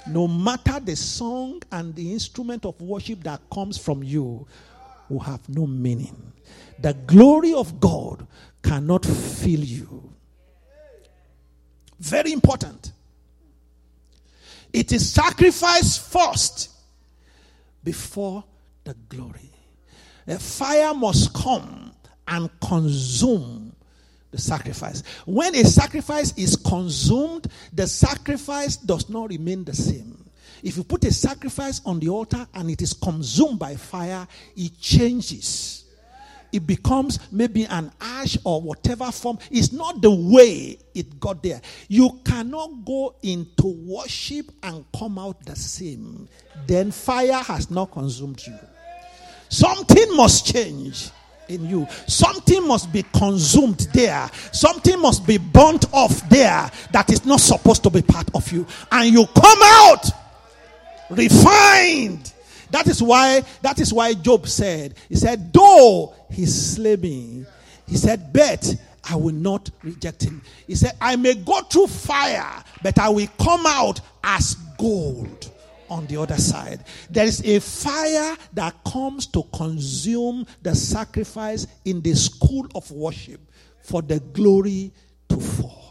No 0.09 0.29
matter 0.29 0.79
the 0.81 0.96
song 0.96 1.62
and 1.72 1.94
the 1.94 2.12
instrument 2.12 2.64
of 2.64 2.81
worship 2.81 3.22
that 3.25 3.40
comes 3.53 3.77
from 3.77 4.03
you, 4.03 4.46
will 5.09 5.20
have 5.20 5.49
no 5.49 5.66
meaning. 5.66 6.33
The 6.79 6.94
glory 6.94 7.55
of 7.55 7.81
God 7.81 8.27
cannot 8.62 9.05
fill 9.05 9.61
you. 9.61 10.12
Very 11.99 12.33
important. 12.33 12.92
It 14.72 14.92
is 14.92 15.11
sacrifice 15.12 15.96
first 15.96 16.70
before 17.83 18.44
the 18.85 18.94
glory. 19.09 19.51
A 20.27 20.38
fire 20.38 20.92
must 20.92 21.33
come 21.33 21.92
and 22.29 22.51
consume 22.61 23.65
the 24.37 24.42
sacrifice. 24.42 25.03
When 25.25 25.55
a 25.55 25.64
sacrifice 25.64 26.37
is 26.37 26.57
consumed, 26.57 27.49
the 27.72 27.87
sacrifice 27.87 28.77
does 28.77 29.09
not 29.09 29.31
remain 29.31 29.64
the 29.64 29.75
same. 29.75 30.25
If 30.62 30.77
you 30.77 30.85
put 30.85 31.05
a 31.05 31.12
sacrifice 31.12 31.81
on 31.85 32.01
the 32.01 32.09
altar 32.09 32.46
and 32.55 32.70
it 32.70 32.83
is 32.83 32.92
consumed 32.92 33.59
by 33.59 33.77
fire, 33.77 34.27
it 34.57 34.79
changes. 34.81 35.85
It 36.53 36.66
becomes 36.66 37.18
maybe 37.33 37.64
an 37.64 37.90
ash 38.01 38.38
or 38.44 38.62
whatever 38.62 39.11
form. 39.11 39.38
It's 39.51 39.72
not 39.72 40.01
the 40.01 40.11
way 40.11 40.79
it 40.94 41.18
got 41.18 41.42
there. 41.42 41.61
You 41.88 42.20
cannot 42.25 42.85
go 42.85 43.16
into 43.22 43.66
worship 43.87 44.51
and 44.62 44.85
come 44.96 45.18
out 45.18 45.44
the 45.44 45.57
same. 45.57 46.29
Then 46.66 46.90
fire 46.90 47.42
has 47.42 47.70
not 47.70 47.90
consumed 47.92 48.42
you. 48.46 48.59
Something 49.49 50.16
must 50.16 50.53
change 50.53 51.11
in 51.49 51.67
you. 51.67 51.87
Something 52.07 52.67
must 52.67 52.93
be 52.93 53.03
consumed 53.15 53.89
there. 53.93 54.29
Something 54.53 55.01
must 55.01 55.27
be 55.27 55.39
burnt 55.39 55.87
off 55.93 56.29
there 56.29 56.71
that 56.93 57.11
is 57.13 57.25
not 57.25 57.41
supposed 57.41 57.83
to 57.85 57.91
be 57.91 58.03
part 58.03 58.29
of 58.35 58.51
you. 58.53 58.67
And 58.91 59.13
you 59.13 59.27
come 59.27 59.59
out 59.63 60.05
refined. 61.11 62.33
That 62.71 62.89
is 62.89 63.03
why 63.03 63.43
that 63.63 63.81
is 63.81 63.93
why 63.93 64.15
Job 64.15 64.49
said, 64.49 64.95
he 65.09 65.15
said, 65.15 65.53
though 65.53 66.15
he 66.31 66.47
slay 66.47 66.97
me, 66.97 67.47
he 67.87 67.97
said, 67.97 68.33
bet 68.33 68.75
I 69.09 69.15
will 69.15 69.35
not 69.35 69.71
reject 69.83 70.25
him. 70.25 70.43
He 70.67 70.75
said, 70.75 70.97
I 71.01 71.15
may 71.17 71.35
go 71.35 71.61
through 71.63 71.87
fire, 71.87 72.65
but 72.83 72.99
I 72.99 73.09
will 73.09 73.29
come 73.39 73.65
out 73.67 74.01
as 74.25 74.57
gold 74.79 75.53
on 75.88 76.07
the 76.07 76.16
other 76.16 76.37
side. 76.37 76.85
There 77.11 77.25
is 77.25 77.44
a 77.44 77.61
fire 77.61 78.37
that 78.55 78.75
comes 78.85 79.27
to 79.29 79.42
consume 79.55 80.46
the 80.62 80.75
sacrifice 80.75 81.66
in 81.85 82.01
the 82.03 82.14
school 82.14 82.66
of 82.75 82.90
worship 82.90 83.40
for 83.83 84.03
the 84.03 84.20
glory 84.20 84.92
to 85.29 85.37
fall. 85.38 85.87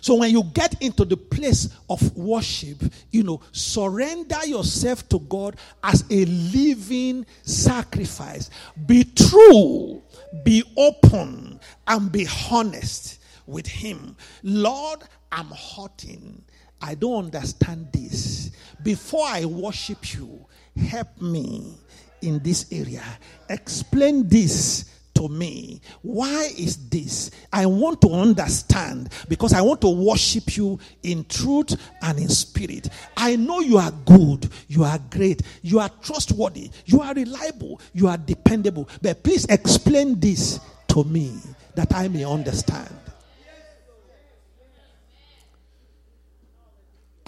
So 0.00 0.14
when 0.14 0.30
you 0.30 0.42
get 0.54 0.80
into 0.80 1.04
the 1.04 1.16
place 1.16 1.68
of 1.90 2.16
worship, 2.16 2.82
you 3.10 3.22
know, 3.24 3.40
surrender 3.52 4.46
yourself 4.46 5.08
to 5.10 5.18
God 5.18 5.56
as 5.82 6.04
a 6.10 6.24
living 6.24 7.26
sacrifice. 7.42 8.50
Be 8.86 9.04
true, 9.04 10.02
be 10.44 10.62
open, 10.76 11.60
and 11.86 12.12
be 12.12 12.26
honest 12.50 13.20
with 13.46 13.66
Him. 13.66 14.16
Lord, 14.42 15.00
I'm 15.32 15.50
hurting. 15.50 16.44
I 16.80 16.94
don't 16.94 17.26
understand 17.26 17.88
this. 17.92 18.50
Before 18.82 19.26
I 19.26 19.44
worship 19.44 20.14
you, 20.14 20.46
help 20.76 21.20
me 21.20 21.74
in 22.22 22.40
this 22.42 22.66
area. 22.72 23.04
Explain 23.48 24.28
this 24.28 24.84
to 25.18 25.28
me. 25.28 25.80
Why 26.02 26.48
is 26.56 26.88
this? 26.88 27.32
I 27.52 27.66
want 27.66 28.00
to 28.02 28.10
understand 28.10 29.10
because 29.28 29.52
I 29.52 29.60
want 29.60 29.80
to 29.80 29.88
worship 29.88 30.56
you 30.56 30.78
in 31.02 31.24
truth 31.24 31.74
and 32.02 32.18
in 32.18 32.28
spirit. 32.28 32.88
I 33.16 33.34
know 33.34 33.58
you 33.58 33.78
are 33.78 33.90
good, 34.04 34.48
you 34.68 34.84
are 34.84 34.98
great, 35.10 35.42
you 35.62 35.80
are 35.80 35.88
trustworthy, 36.02 36.70
you 36.86 37.00
are 37.00 37.14
reliable, 37.14 37.80
you 37.92 38.06
are 38.06 38.16
dependable. 38.16 38.88
But 39.02 39.24
please 39.24 39.44
explain 39.46 40.20
this 40.20 40.60
to 40.88 41.02
me 41.02 41.36
that 41.74 41.92
I 41.94 42.06
may 42.06 42.24
understand. 42.24 42.94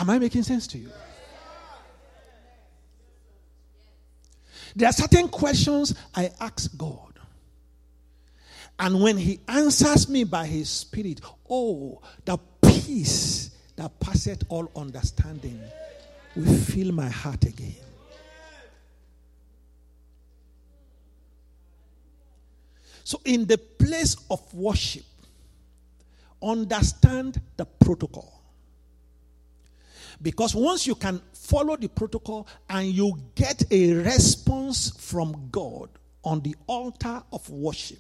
Am 0.01 0.09
I 0.09 0.19
making 0.19 0.43
sense 0.45 0.67
to 0.69 0.79
you? 0.79 0.91
There 4.75 4.89
are 4.89 4.93
certain 4.93 5.29
questions 5.29 5.95
I 6.15 6.31
ask 6.41 6.75
God. 6.79 7.19
And 8.79 9.03
when 9.03 9.19
He 9.19 9.41
answers 9.47 10.09
me 10.09 10.25
by 10.25 10.47
His 10.47 10.71
Spirit, 10.71 11.21
oh, 11.51 12.01
the 12.25 12.39
peace 12.63 13.51
that 13.77 14.01
passeth 14.01 14.43
all 14.49 14.71
understanding 14.75 15.61
will 16.35 16.57
fill 16.57 16.93
my 16.93 17.11
heart 17.11 17.45
again. 17.45 17.75
So, 23.05 23.21
in 23.27 23.45
the 23.45 23.59
place 23.59 24.17
of 24.31 24.55
worship, 24.55 25.05
understand 26.43 27.39
the 27.59 27.67
protocol. 27.67 28.40
Because 30.23 30.55
once 30.55 30.87
you 30.87 30.95
can 30.95 31.21
follow 31.33 31.77
the 31.77 31.89
protocol 31.89 32.47
and 32.69 32.89
you 32.89 33.19
get 33.35 33.63
a 33.71 33.95
response 33.95 34.91
from 34.91 35.49
God 35.51 35.89
on 36.23 36.41
the 36.41 36.55
altar 36.67 37.23
of 37.33 37.49
worship, 37.49 37.99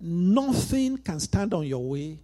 nothing 0.00 0.98
can 0.98 1.18
stand 1.18 1.52
on 1.52 1.66
your 1.66 1.84
way. 1.84 2.18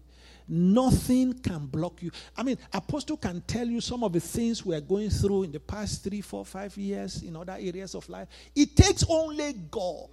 Nothing 0.50 1.34
can 1.34 1.66
block 1.66 2.02
you. 2.02 2.10
I 2.34 2.42
mean, 2.42 2.56
Apostle 2.72 3.18
can 3.18 3.42
tell 3.42 3.66
you 3.66 3.82
some 3.82 4.02
of 4.02 4.14
the 4.14 4.20
things 4.20 4.64
we 4.64 4.74
are 4.74 4.80
going 4.80 5.10
through 5.10 5.42
in 5.42 5.52
the 5.52 5.60
past 5.60 6.02
three, 6.02 6.22
four, 6.22 6.42
five 6.46 6.74
years 6.78 7.22
in 7.22 7.36
other 7.36 7.52
areas 7.52 7.94
of 7.94 8.08
life. 8.08 8.28
It 8.56 8.74
takes 8.74 9.04
only 9.10 9.52
God 9.70 10.08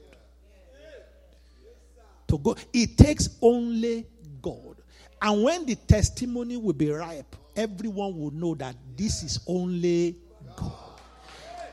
to 2.28 2.38
go. 2.38 2.58
It 2.74 2.98
takes 2.98 3.30
only 3.42 4.08
God. 4.42 4.76
And 5.22 5.42
when 5.42 5.66
the 5.66 5.76
testimony 5.76 6.58
will 6.58 6.74
be 6.74 6.92
ripe, 6.92 7.34
everyone 7.56 8.18
will 8.18 8.32
know 8.32 8.56
that 8.56 8.76
this 8.96 9.24
is 9.24 9.40
only 9.48 10.16
God. 10.56 10.72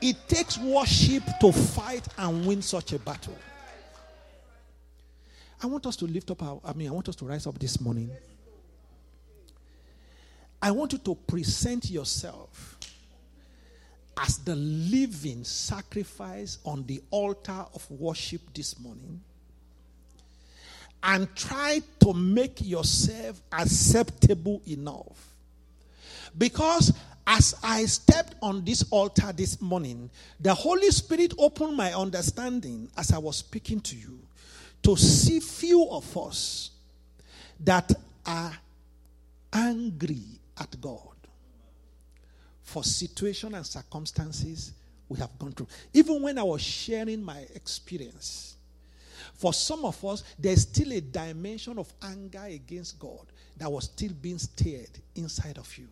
It 0.01 0.17
takes 0.27 0.57
worship 0.57 1.23
to 1.39 1.51
fight 1.51 2.05
and 2.17 2.45
win 2.45 2.61
such 2.61 2.93
a 2.93 2.99
battle. 2.99 3.37
I 5.61 5.67
want 5.67 5.85
us 5.85 5.95
to 5.97 6.05
lift 6.05 6.29
up 6.29 6.43
our, 6.43 6.59
I 6.65 6.73
mean, 6.73 6.89
I 6.89 6.91
want 6.91 7.07
us 7.07 7.15
to 7.17 7.25
rise 7.25 7.47
up 7.47 7.57
this 7.57 7.79
morning. 7.79 8.11
I 10.61 10.71
want 10.71 10.91
you 10.93 10.99
to 10.99 11.15
present 11.15 11.89
yourself 11.89 12.77
as 14.17 14.37
the 14.39 14.55
living 14.55 15.43
sacrifice 15.43 16.59
on 16.65 16.85
the 16.85 17.01
altar 17.09 17.65
of 17.73 17.89
worship 17.89 18.41
this 18.53 18.79
morning 18.79 19.21
and 21.01 21.33
try 21.35 21.81
to 21.99 22.13
make 22.13 22.61
yourself 22.61 23.41
acceptable 23.51 24.61
enough 24.67 25.32
because 26.37 26.93
as 27.25 27.55
I 27.63 27.85
stepped 27.85 28.35
on 28.41 28.65
this 28.65 28.83
altar 28.91 29.31
this 29.31 29.61
morning, 29.61 30.09
the 30.39 30.53
Holy 30.53 30.91
Spirit 30.91 31.33
opened 31.37 31.77
my 31.77 31.93
understanding 31.93 32.89
as 32.97 33.11
I 33.11 33.17
was 33.17 33.37
speaking 33.37 33.79
to 33.81 33.95
you 33.95 34.19
to 34.83 34.97
see 34.97 35.39
few 35.39 35.87
of 35.89 36.17
us 36.17 36.71
that 37.61 37.91
are 38.25 38.51
angry 39.53 40.23
at 40.59 40.79
God 40.81 40.99
for 42.61 42.83
situation 42.83 43.55
and 43.55 43.65
circumstances 43.65 44.73
we 45.07 45.19
have 45.19 45.37
gone 45.39 45.53
through. 45.53 45.67
Even 45.93 46.21
when 46.21 46.37
I 46.37 46.43
was 46.43 46.61
sharing 46.61 47.23
my 47.23 47.45
experience, 47.55 48.57
for 49.35 49.53
some 49.53 49.85
of 49.85 50.03
us, 50.03 50.23
there's 50.37 50.63
still 50.63 50.91
a 50.91 51.01
dimension 51.01 51.79
of 51.79 51.91
anger 52.01 52.43
against 52.43 52.99
God 52.99 53.25
that 53.57 53.71
was 53.71 53.85
still 53.85 54.11
being 54.21 54.39
stirred 54.39 54.89
inside 55.15 55.57
of 55.57 55.77
you 55.77 55.87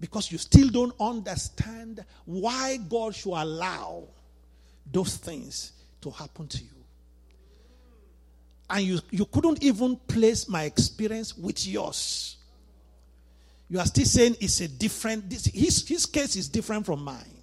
because 0.00 0.30
you 0.30 0.38
still 0.38 0.68
don't 0.68 0.94
understand 1.00 2.04
why 2.24 2.76
God 2.88 3.14
should 3.14 3.34
allow 3.34 4.04
those 4.90 5.16
things 5.16 5.72
to 6.00 6.10
happen 6.10 6.46
to 6.48 6.62
you. 6.62 6.70
And 8.70 8.84
you, 8.84 9.00
you 9.10 9.24
couldn't 9.24 9.62
even 9.62 9.96
place 9.96 10.48
my 10.48 10.64
experience 10.64 11.36
with 11.36 11.66
yours. 11.66 12.36
You 13.68 13.78
are 13.80 13.86
still 13.86 14.04
saying 14.04 14.36
it's 14.40 14.60
a 14.60 14.68
different, 14.68 15.28
this, 15.28 15.46
his, 15.46 15.86
his 15.86 16.06
case 16.06 16.36
is 16.36 16.48
different 16.48 16.86
from 16.86 17.02
mine. 17.02 17.34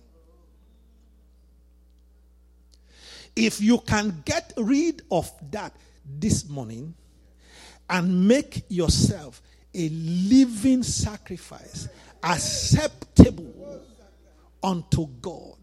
If 3.35 3.59
you 3.59 3.79
can 3.79 4.21
get 4.23 4.53
rid 4.55 5.01
of 5.11 5.29
that 5.51 5.75
this 6.19 6.47
morning 6.47 6.93
and 7.89 8.27
make 8.27 8.63
yourself 8.69 9.41
a 9.75 9.89
living 9.89 10.83
sacrifice 10.83 11.89
acceptable 12.23 13.81
unto 14.63 15.07
God, 15.21 15.57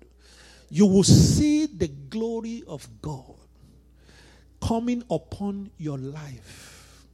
you 0.70 0.86
will 0.86 1.02
see 1.02 1.66
the 1.66 1.88
glory 1.88 2.62
of 2.68 2.86
God 3.00 3.34
coming 4.60 5.02
upon 5.10 5.70
your 5.78 5.98
life. 5.98 7.04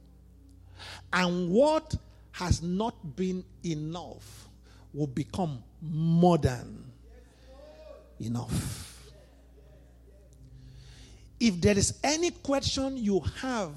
And 1.11 1.49
what 1.49 1.95
has 2.33 2.61
not 2.61 3.15
been 3.15 3.43
enough 3.63 4.47
will 4.93 5.07
become 5.07 5.63
more 5.81 6.37
than 6.37 6.91
enough. 8.19 9.11
If 11.39 11.59
there 11.61 11.77
is 11.77 11.97
any 12.03 12.31
question 12.31 12.97
you 12.97 13.21
have 13.41 13.73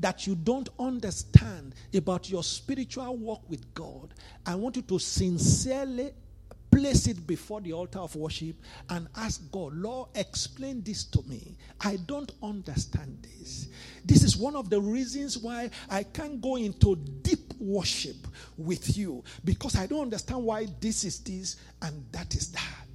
that 0.00 0.26
you 0.26 0.34
don't 0.34 0.68
understand 0.78 1.74
about 1.94 2.30
your 2.30 2.42
spiritual 2.42 3.16
walk 3.16 3.48
with 3.48 3.72
God, 3.74 4.14
I 4.46 4.54
want 4.54 4.76
you 4.76 4.82
to 4.82 4.98
sincerely 4.98 6.10
place 6.70 7.06
it 7.08 7.26
before 7.26 7.60
the 7.60 7.72
altar 7.72 7.98
of 7.98 8.14
worship 8.14 8.56
and 8.88 9.08
ask 9.16 9.50
God, 9.50 9.74
Lord, 9.74 10.08
explain 10.14 10.82
this 10.82 11.04
to 11.04 11.22
me. 11.22 11.56
I 11.80 11.96
don't 12.06 12.30
understand 12.42 13.18
this. 13.22 13.68
This 14.04 14.22
is 14.22 14.36
one 14.36 14.54
of 14.54 14.70
the 14.70 14.80
reasons 14.80 15.36
why 15.36 15.70
I 15.90 16.04
can't 16.04 16.40
go 16.40 16.56
into 16.56 16.96
deep 17.22 17.52
worship 17.58 18.16
with 18.56 18.96
you 18.96 19.24
because 19.44 19.76
I 19.76 19.86
don't 19.86 20.02
understand 20.02 20.44
why 20.44 20.66
this 20.80 21.04
is 21.04 21.18
this 21.20 21.56
and 21.82 22.04
that 22.12 22.34
is 22.34 22.52
that. 22.52 22.86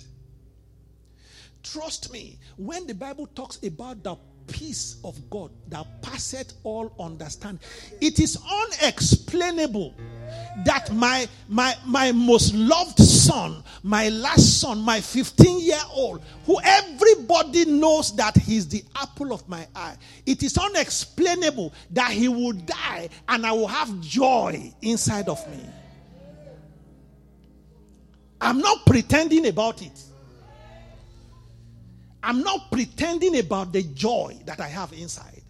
Trust 1.64 2.14
me, 2.14 2.40
when 2.58 2.88
the 2.88 2.94
Bible 2.94 3.28
talks 3.28 3.62
about 3.64 4.04
the 4.04 4.16
peace 4.48 4.98
of 5.04 5.18
God 5.30 5.52
that 5.70 5.86
passeth 6.02 6.54
all 6.64 6.94
understand, 7.00 7.60
it 8.02 8.20
is 8.20 8.38
unexplainable 8.50 9.94
that 10.66 10.92
my 10.94 11.28
my 11.48 11.76
my 11.86 12.12
most 12.12 12.54
loved 12.54 13.00
son, 13.00 13.64
my 13.84 14.10
last 14.10 14.62
son, 14.62 14.80
my 14.80 15.02
15 15.02 15.60
year 15.60 15.80
old, 15.94 16.24
who 16.46 16.58
everybody 16.64 17.66
knows 17.66 18.16
that 18.16 18.38
he's 18.38 18.68
the 18.68 18.84
apple 18.96 19.34
of 19.34 19.48
my 19.48 19.68
eye, 19.76 19.96
it 20.26 20.44
is 20.44 20.58
unexplainable 20.58 21.74
that 21.92 22.12
he 22.12 22.28
will 22.28 22.54
die 22.54 23.10
and 23.28 23.46
I 23.46 23.52
will 23.52 23.68
have 23.68 24.00
joy 24.02 24.74
inside 24.82 25.30
of 25.30 25.46
me. 25.50 25.64
I'm 28.42 28.60
not 28.60 28.86
pretending 28.86 29.48
about 29.48 29.82
it. 29.82 30.04
I'm 32.26 32.42
not 32.42 32.72
pretending 32.72 33.38
about 33.38 33.72
the 33.72 33.84
joy 33.84 34.36
that 34.46 34.60
I 34.60 34.68
have 34.68 34.92
inside. 34.94 35.44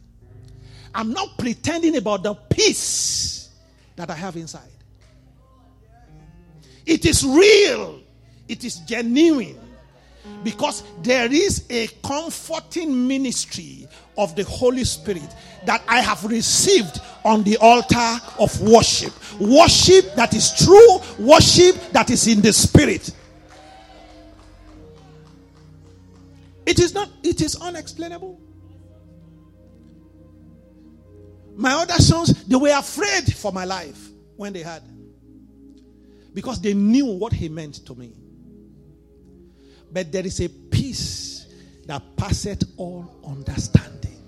I'm 0.94 1.14
not 1.14 1.38
pretending 1.38 1.96
about 1.96 2.24
the 2.24 2.34
peace 2.34 3.50
that 3.96 4.10
I 4.10 4.14
have 4.14 4.36
inside. 4.36 4.68
It 6.86 7.06
is 7.06 7.26
real, 7.26 8.02
it 8.50 8.66
is 8.66 8.76
genuine. 8.80 9.58
Because 10.44 10.84
there 11.02 11.32
is 11.32 11.66
a 11.70 11.88
comforting 12.04 13.08
ministry 13.08 13.88
of 14.18 14.36
the 14.36 14.44
Holy 14.44 14.84
Spirit 14.84 15.34
that 15.66 15.82
I 15.88 16.02
have 16.02 16.26
received 16.26 17.00
on 17.24 17.44
the 17.44 17.58
altar 17.58 18.20
of 18.38 18.60
worship. 18.62 19.14
Worship 19.40 20.14
that 20.16 20.34
is 20.34 20.52
true, 20.66 21.00
worship 21.26 21.76
that 21.92 22.10
is 22.10 22.28
in 22.28 22.42
the 22.42 22.52
Spirit. 22.52 23.12
It 26.66 26.80
is 26.80 26.94
not, 26.94 27.10
it 27.24 27.42
is 27.42 27.56
unexplainable. 27.56 28.40
My 31.56 31.74
other 31.74 31.94
sons, 31.94 32.46
they 32.46 32.56
were 32.56 32.78
afraid 32.78 33.34
for 33.34 33.52
my 33.52 33.66
life 33.66 34.10
when 34.36 34.52
they 34.52 34.62
had. 34.62 34.84
Because 36.34 36.60
they 36.60 36.74
knew 36.74 37.06
what 37.06 37.32
he 37.32 37.48
meant 37.48 37.86
to 37.86 37.96
me. 37.96 38.14
But 39.92 40.12
there 40.12 40.26
is 40.26 40.42
a 40.42 40.50
peace 40.50 41.48
that 41.86 42.02
passeth 42.18 42.64
all 42.76 43.10
understanding. 43.26 44.22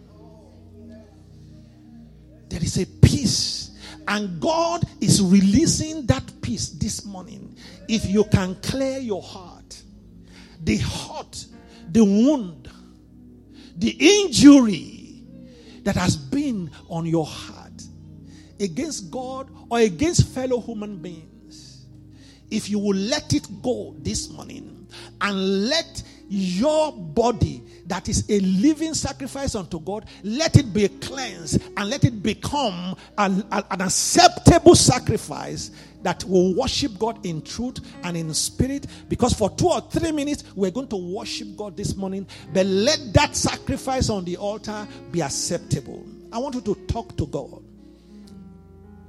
There 2.48 2.62
is 2.62 2.78
a 2.78 2.86
peace. 2.86 3.72
And 4.08 4.40
God 4.40 4.84
is 5.02 5.22
releasing 5.22 6.06
that 6.06 6.24
peace 6.42 6.70
this 6.70 7.04
morning. 7.04 7.58
If 7.90 8.06
you 8.10 8.24
can 8.26 8.56
clear 8.62 9.00
your 9.00 9.22
heart, 9.22 9.82
the 10.64 10.78
heart 10.78 11.46
the 11.94 12.04
wound, 12.04 12.70
the 13.78 13.96
injury 14.00 15.24
that 15.84 15.96
has 15.96 16.18
been 16.18 16.70
on 16.90 17.06
your 17.06 17.26
heart 17.26 17.84
against 18.60 19.12
God 19.12 19.50
or 19.70 19.80
against 19.80 20.28
fellow 20.30 20.60
human 20.60 20.98
beings, 20.98 21.86
if 22.50 22.70
you 22.70 22.80
will 22.80 22.96
let 22.96 23.34
it 23.34 23.48
go 23.62 23.96
this 24.00 24.30
morning 24.30 24.88
and 25.22 25.70
let 25.70 26.04
your 26.30 26.92
body 26.92 27.64
that 27.86 28.10
is 28.10 28.30
a 28.30 28.40
living 28.40 28.94
sacrifice 28.94 29.56
unto 29.56 29.80
God, 29.80 30.06
let 30.24 30.58
it 30.58 30.74
be 30.74 30.88
cleansed 30.90 31.62
and 31.78 31.90
let 31.90 32.04
it 32.04 32.22
become 32.22 32.96
an, 33.18 33.46
an 33.52 33.82
acceptable 33.82 34.76
sacrifice 34.76 35.72
that 36.08 36.24
will 36.24 36.56
worship 36.56 36.98
God 36.98 37.26
in 37.26 37.42
truth 37.42 37.80
and 38.06 38.16
in 38.16 38.34
spirit. 38.34 38.88
Because 39.10 39.34
for 39.34 39.50
two 39.50 39.68
or 39.68 39.82
three 39.82 40.14
minutes, 40.14 40.46
we're 40.56 40.72
going 40.72 40.88
to 40.88 40.96
worship 40.96 41.58
God 41.58 41.76
this 41.76 41.98
morning. 41.98 42.26
But 42.54 42.66
let 42.66 43.12
that 43.12 43.36
sacrifice 43.36 44.10
on 44.10 44.24
the 44.24 44.38
altar 44.38 44.88
be 45.12 45.22
acceptable. 45.22 46.06
I 46.32 46.38
want 46.38 46.56
you 46.56 46.62
to 46.62 46.76
talk 46.88 47.18
to 47.18 47.28
God 47.28 47.62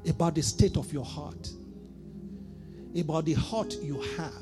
about 0.09 0.34
the 0.34 0.42
state 0.42 0.76
of 0.76 0.92
your 0.92 1.05
heart, 1.05 1.49
about 2.99 3.26
the 3.26 3.34
heart 3.34 3.76
you 3.80 4.01
have, 4.16 4.32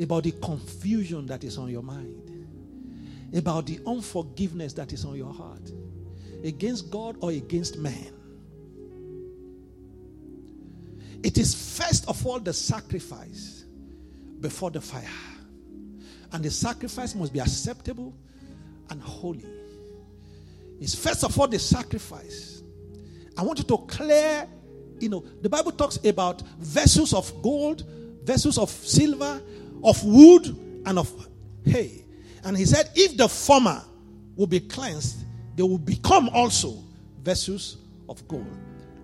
about 0.00 0.22
the 0.22 0.30
confusion 0.44 1.26
that 1.26 1.42
is 1.42 1.58
on 1.58 1.70
your 1.70 1.82
mind, 1.82 3.34
about 3.34 3.66
the 3.66 3.80
unforgiveness 3.84 4.74
that 4.74 4.92
is 4.92 5.04
on 5.04 5.16
your 5.16 5.34
heart 5.34 5.72
against 6.44 6.88
God 6.92 7.16
or 7.20 7.32
against 7.32 7.78
man. 7.78 8.12
It 11.22 11.38
is 11.38 11.78
first 11.78 12.08
of 12.08 12.26
all 12.26 12.40
the 12.40 12.52
sacrifice 12.52 13.64
before 14.40 14.70
the 14.70 14.80
fire. 14.80 15.08
And 16.32 16.44
the 16.44 16.50
sacrifice 16.50 17.14
must 17.14 17.32
be 17.32 17.40
acceptable 17.40 18.14
and 18.90 19.00
holy. 19.00 19.46
It's 20.80 20.94
first 20.94 21.22
of 21.24 21.38
all 21.38 21.46
the 21.46 21.58
sacrifice. 21.58 22.62
I 23.36 23.42
want 23.42 23.58
you 23.58 23.64
to 23.64 23.78
clear, 23.78 24.48
you 24.98 25.08
know, 25.08 25.24
the 25.40 25.48
Bible 25.48 25.72
talks 25.72 25.98
about 26.04 26.42
vessels 26.58 27.14
of 27.14 27.32
gold, 27.42 27.84
vessels 28.24 28.58
of 28.58 28.70
silver, 28.70 29.40
of 29.84 30.02
wood, 30.04 30.46
and 30.86 30.98
of 30.98 31.28
hay. 31.64 32.04
And 32.44 32.56
he 32.56 32.64
said, 32.64 32.90
if 32.94 33.16
the 33.16 33.28
former 33.28 33.82
will 34.34 34.48
be 34.48 34.60
cleansed, 34.60 35.24
they 35.54 35.62
will 35.62 35.78
become 35.78 36.28
also 36.30 36.82
vessels 37.22 37.76
of 38.08 38.26
gold. 38.26 38.46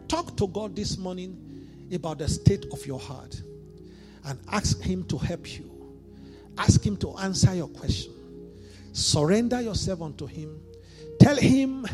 Talk 0.09 0.37
to 0.39 0.49
God 0.49 0.75
this 0.75 0.99
morning 0.99 1.48
about 1.93 2.19
the 2.19 2.29
state 2.29 2.67
of 2.73 2.85
your 2.87 2.99
heart 2.99 3.41
and 4.25 4.39
ask 4.51 4.81
Him 4.81 5.05
to 5.05 5.19
help 5.19 5.59
you. 5.59 5.71
Ask 6.57 6.85
Him 6.85 6.97
to 6.99 7.17
answer 7.19 7.55
your 7.55 7.69
question. 7.69 8.13
Surrender 8.93 9.61
yourself 9.61 10.03
unto 10.03 10.27
Him. 10.27 10.61
Tell 11.21 11.37
Him, 11.37 11.87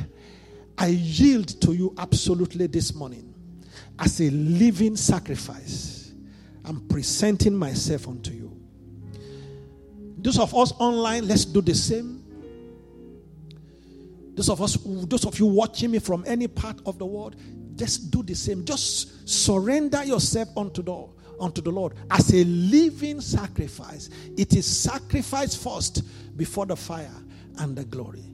I 0.77 0.89
yield 0.89 1.61
to 1.63 1.73
you 1.73 1.95
absolutely 1.99 2.67
this 2.67 2.95
morning 2.95 3.35
as 3.99 4.21
a 4.21 4.31
living 4.31 4.97
sacrifice. 4.97 6.13
I'm 6.65 6.81
presenting 6.89 7.55
myself 7.55 8.09
unto 8.09 8.33
you. 8.33 8.51
Those 10.19 10.39
of 10.39 10.55
us 10.55 10.73
online, 10.79 11.29
let's 11.29 11.45
do 11.45 11.61
the 11.61 11.75
same. 11.75 12.25
Those 14.35 14.49
of 14.49 14.61
us, 14.63 14.77
those 14.83 15.27
of 15.27 15.39
you 15.39 15.47
watching 15.47 15.91
me 15.91 15.99
from 15.99 16.25
any 16.27 16.49
part 16.49 16.81
of 16.87 16.99
the 16.99 17.07
world, 17.07 17.37
just 17.77 18.11
do 18.11 18.23
the 18.23 18.35
same. 18.35 18.65
Just 18.65 19.29
surrender 19.29 20.05
yourself 20.05 20.49
unto 20.57 20.83
the, 20.83 21.07
unto 21.41 21.61
the 21.61 21.71
Lord 21.71 21.95
as 22.11 22.33
a 22.33 22.45
living 22.45 23.21
sacrifice. 23.21 24.11
It 24.37 24.55
is 24.55 24.67
sacrifice 24.67 25.55
first 25.55 26.03
before 26.37 26.67
the 26.67 26.77
fire 26.77 27.11
and 27.59 27.77
the 27.77 27.85
glory. 27.85 28.25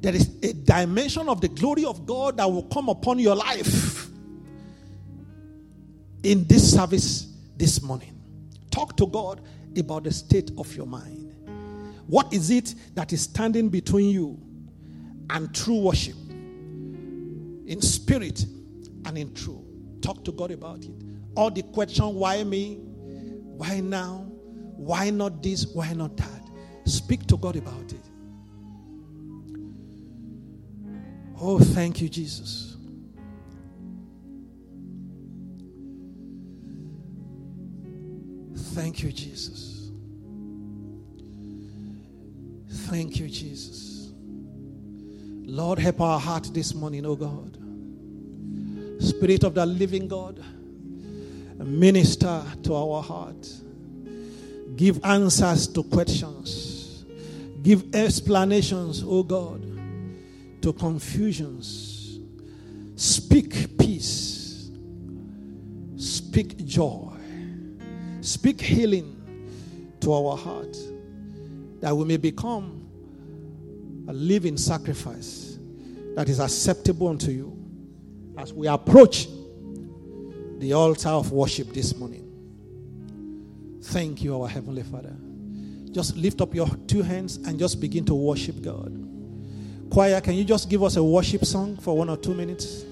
There 0.00 0.14
is 0.14 0.36
a 0.42 0.52
dimension 0.52 1.28
of 1.28 1.40
the 1.40 1.48
glory 1.48 1.84
of 1.84 2.06
God 2.06 2.36
that 2.36 2.50
will 2.50 2.64
come 2.64 2.88
upon 2.88 3.18
your 3.18 3.34
life 3.34 4.08
in 6.22 6.44
this 6.44 6.74
service 6.74 7.28
this 7.56 7.82
morning. 7.82 8.12
Talk 8.70 8.96
to 8.98 9.06
God 9.06 9.40
about 9.76 10.04
the 10.04 10.12
state 10.12 10.50
of 10.58 10.74
your 10.76 10.86
mind. 10.86 11.34
What 12.06 12.32
is 12.32 12.50
it 12.50 12.74
that 12.94 13.12
is 13.12 13.22
standing 13.22 13.68
between 13.68 14.10
you 14.10 14.38
and 15.30 15.52
true 15.54 15.80
worship? 15.80 16.16
In 17.66 17.80
spirit 17.80 18.46
and 19.06 19.16
in 19.16 19.32
truth. 19.34 19.64
Talk 20.02 20.24
to 20.24 20.32
God 20.32 20.50
about 20.50 20.84
it. 20.84 20.90
all 21.36 21.50
the 21.50 21.62
question, 21.62 22.14
why 22.14 22.42
me? 22.44 22.76
Why 22.76 23.80
now? 23.80 24.26
Why 24.76 25.10
not 25.10 25.42
this? 25.42 25.66
Why 25.66 25.92
not 25.92 26.16
that? 26.16 26.42
Speak 26.84 27.26
to 27.26 27.36
God 27.36 27.56
about 27.56 27.92
it. 27.92 28.00
Oh, 31.40 31.58
thank 31.58 32.00
you, 32.00 32.08
Jesus. 32.08 32.76
Thank 38.74 39.02
you, 39.02 39.12
Jesus. 39.12 39.90
Thank 42.88 43.18
you, 43.18 43.28
Jesus. 43.28 44.12
Lord, 45.48 45.78
help 45.78 46.00
our 46.00 46.20
heart 46.20 46.50
this 46.52 46.74
morning, 46.74 47.06
oh 47.06 47.16
God. 47.16 47.65
Spirit 49.06 49.44
of 49.44 49.54
the 49.54 49.64
living 49.64 50.08
God, 50.08 50.42
minister 51.58 52.42
to 52.64 52.74
our 52.74 53.02
heart. 53.02 53.48
Give 54.74 55.02
answers 55.04 55.68
to 55.68 55.82
questions. 55.84 57.04
Give 57.62 57.94
explanations, 57.94 59.02
oh 59.06 59.22
God, 59.22 59.62
to 60.62 60.72
confusions. 60.72 62.18
Speak 62.96 63.78
peace. 63.78 64.70
Speak 65.96 66.64
joy. 66.64 67.12
Speak 68.20 68.60
healing 68.60 69.12
to 70.00 70.12
our 70.12 70.36
heart 70.36 70.76
that 71.80 71.96
we 71.96 72.04
may 72.04 72.16
become 72.16 72.86
a 74.08 74.12
living 74.12 74.56
sacrifice 74.56 75.58
that 76.14 76.28
is 76.28 76.40
acceptable 76.40 77.08
unto 77.08 77.30
you 77.30 77.65
as 78.36 78.52
we 78.52 78.66
approach 78.66 79.28
the 80.58 80.72
altar 80.72 81.08
of 81.08 81.32
worship 81.32 81.72
this 81.72 81.96
morning. 81.96 82.22
Thank 83.82 84.22
you, 84.22 84.40
our 84.40 84.48
Heavenly 84.48 84.82
Father. 84.82 85.14
Just 85.92 86.16
lift 86.16 86.40
up 86.40 86.54
your 86.54 86.68
two 86.86 87.02
hands 87.02 87.36
and 87.36 87.58
just 87.58 87.80
begin 87.80 88.04
to 88.06 88.14
worship 88.14 88.60
God. 88.62 88.92
Choir, 89.90 90.20
can 90.20 90.34
you 90.34 90.44
just 90.44 90.68
give 90.68 90.82
us 90.82 90.96
a 90.96 91.04
worship 91.04 91.44
song 91.44 91.76
for 91.76 91.96
one 91.96 92.10
or 92.10 92.16
two 92.16 92.34
minutes? 92.34 92.84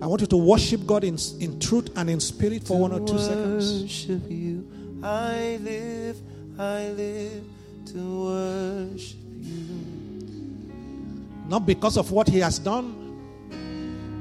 I 0.00 0.06
want 0.06 0.20
you 0.20 0.26
to 0.28 0.36
worship 0.36 0.86
God 0.86 1.04
in, 1.04 1.18
in 1.40 1.58
truth 1.58 1.90
and 1.96 2.10
in 2.10 2.20
spirit 2.20 2.64
for 2.64 2.78
one 2.78 2.92
or 2.92 3.06
two 3.06 3.18
seconds. 3.18 3.82
Worship 3.82 4.30
you, 4.30 4.68
I 5.02 5.58
live, 5.62 6.16
I 6.58 6.88
live 6.90 7.44
to 7.86 8.24
worship 8.24 9.18
you. 9.40 10.72
Not 11.48 11.66
because 11.66 11.96
of 11.96 12.10
what 12.12 12.28
He 12.28 12.40
has 12.40 12.58
done, 12.58 12.97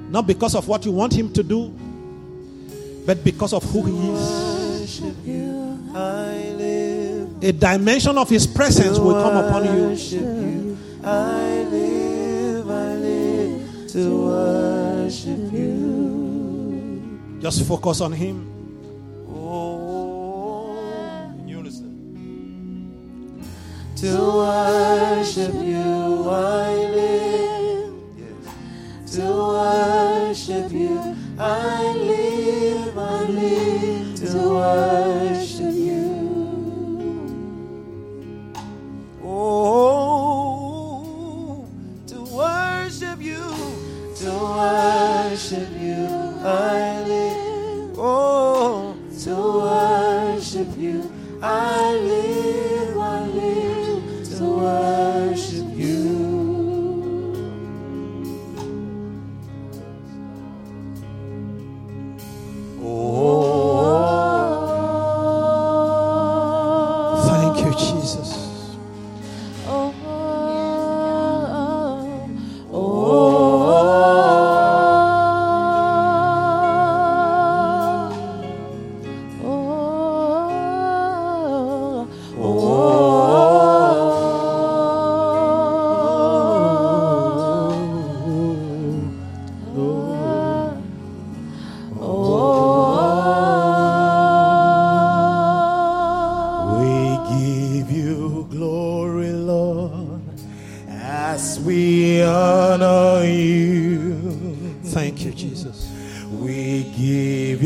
not 0.10 0.26
because 0.28 0.56
of 0.56 0.68
what 0.68 0.86
you 0.86 0.92
want 0.92 1.14
Him 1.14 1.32
to 1.34 1.44
do, 1.44 1.74
but 3.06 3.24
because 3.24 3.54
of 3.54 3.64
who 3.64 3.84
He 3.84 4.12
is. 4.12 5.02
A 7.42 7.52
dimension 7.52 8.18
of 8.18 8.30
His 8.30 8.48
presence 8.48 8.98
will 9.00 9.22
come 9.22 9.38
upon 9.46 9.66
you. 9.66 10.78
I 11.04 11.64
live, 11.64 12.70
I 12.70 12.96
live 12.96 13.88
to 13.92 14.26
worship 14.26 15.52
you. 15.54 17.20
Just 17.40 17.66
focus 17.66 18.02
on 18.02 18.12
Him. 18.12 18.54
To 23.98 24.14
worship 24.16 25.56
you, 25.56 26.30
I 26.30 26.70
live. 26.94 27.27
To 29.14 29.22
worship 29.22 30.70
you, 30.70 31.16
I 31.40 31.94
live, 31.94 32.98
I 32.98 33.24
live 33.24 34.16
to 34.20 34.50
worship 34.50 35.27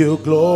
give 0.02 0.10
you 0.10 0.18
glory, 0.18 0.51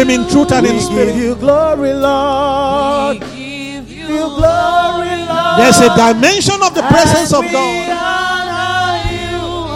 Him 0.00 0.08
in 0.08 0.26
truth 0.30 0.50
and 0.52 0.66
in 0.66 0.72
We 0.72 0.78
give 0.78 0.88
spirit. 0.88 1.14
you 1.16 1.34
glory, 1.34 1.92
Lord. 1.92 3.20
give 3.20 3.86
Give 3.86 3.90
you 4.08 4.18
glory, 4.18 5.14
Lord. 5.28 5.58
There's 5.60 5.78
a 5.80 5.94
dimension 5.94 6.56
of 6.62 6.74
the 6.74 6.82
presence 6.88 7.32
of 7.34 7.42
God 7.52 7.88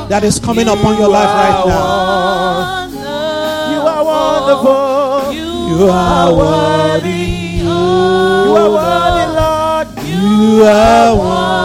that 0.08 0.24
is 0.24 0.38
coming 0.38 0.68
upon 0.68 0.96
your 0.98 1.08
life 1.08 1.28
right 1.28 1.64
now. 1.66 2.88
You 3.70 3.80
are 3.80 4.04
wonderful. 4.04 5.32
You 5.34 5.88
are 5.90 6.32
worthy. 6.34 7.60
You 7.60 7.70
are 8.56 8.70
worthy, 8.70 9.26
Lord. 9.36 9.88
You 10.08 10.64
are 10.64 11.16
wonderful. 11.16 11.63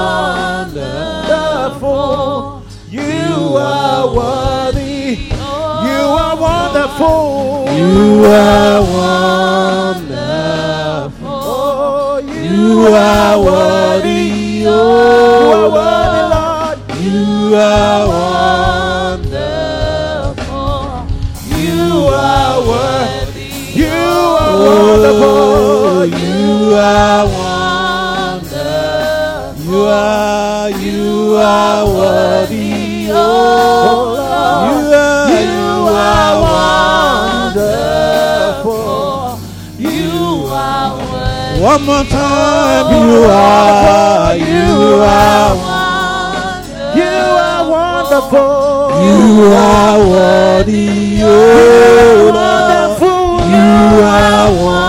Wonderful. 7.00 7.78
You 7.78 8.26
are 8.26 8.82
wonderful. 10.00 10.20
Oh, 11.32 12.18
you, 12.20 12.42
You 12.52 12.88
are 12.94 13.36
worthy. 13.40 14.24
You 14.64 14.70
are 14.70 14.74
Oh, 14.74 15.72
worthy, 15.74 16.24
Lord. 16.36 16.78
you 17.02 17.56
are 17.56 18.04
wonderful. 19.10 19.48
You 21.58 21.84
are 22.08 22.58
worthy. 22.68 23.52
You 23.80 23.88
are 23.88 24.52
Oh, 24.52 24.64
wonderful. 24.96 26.06
you 26.20 26.48
are 26.76 27.26
wonderful. 27.26 28.60
You 29.72 29.80
are, 29.88 30.70
you 30.72 31.36
are 31.38 31.84
worthy. 31.86 33.08
Oh, 33.12 33.16
oh 33.16 34.66
you 34.70 34.80
are, 34.94 35.19
are 36.00 36.36
wonderful. 37.54 39.40
You 39.78 40.48
are 40.48 40.98
worthy. 40.98 41.62
One 41.62 41.82
more 41.86 42.04
time, 42.06 42.86
you 42.96 43.08
oh, 43.16 43.32
are, 43.32 44.36
you 44.36 44.70
are, 45.04 45.56
You 46.96 47.18
are 47.48 47.64
wonderful. 47.70 48.60
You 49.08 49.22
are 49.54 50.00
worthy, 50.00 51.22
oh 51.22 52.32
Lord. 52.34 52.60
You 53.50 53.66
are 54.04 54.50
Yes, 54.60 54.89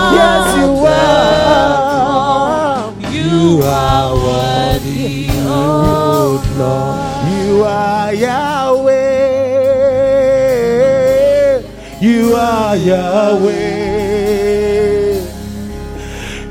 are 12.71 12.77
Yahweh. 12.77 13.51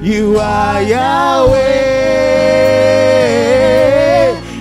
You 0.03 0.39
are 0.39 0.83
Yahweh. 0.83 1.59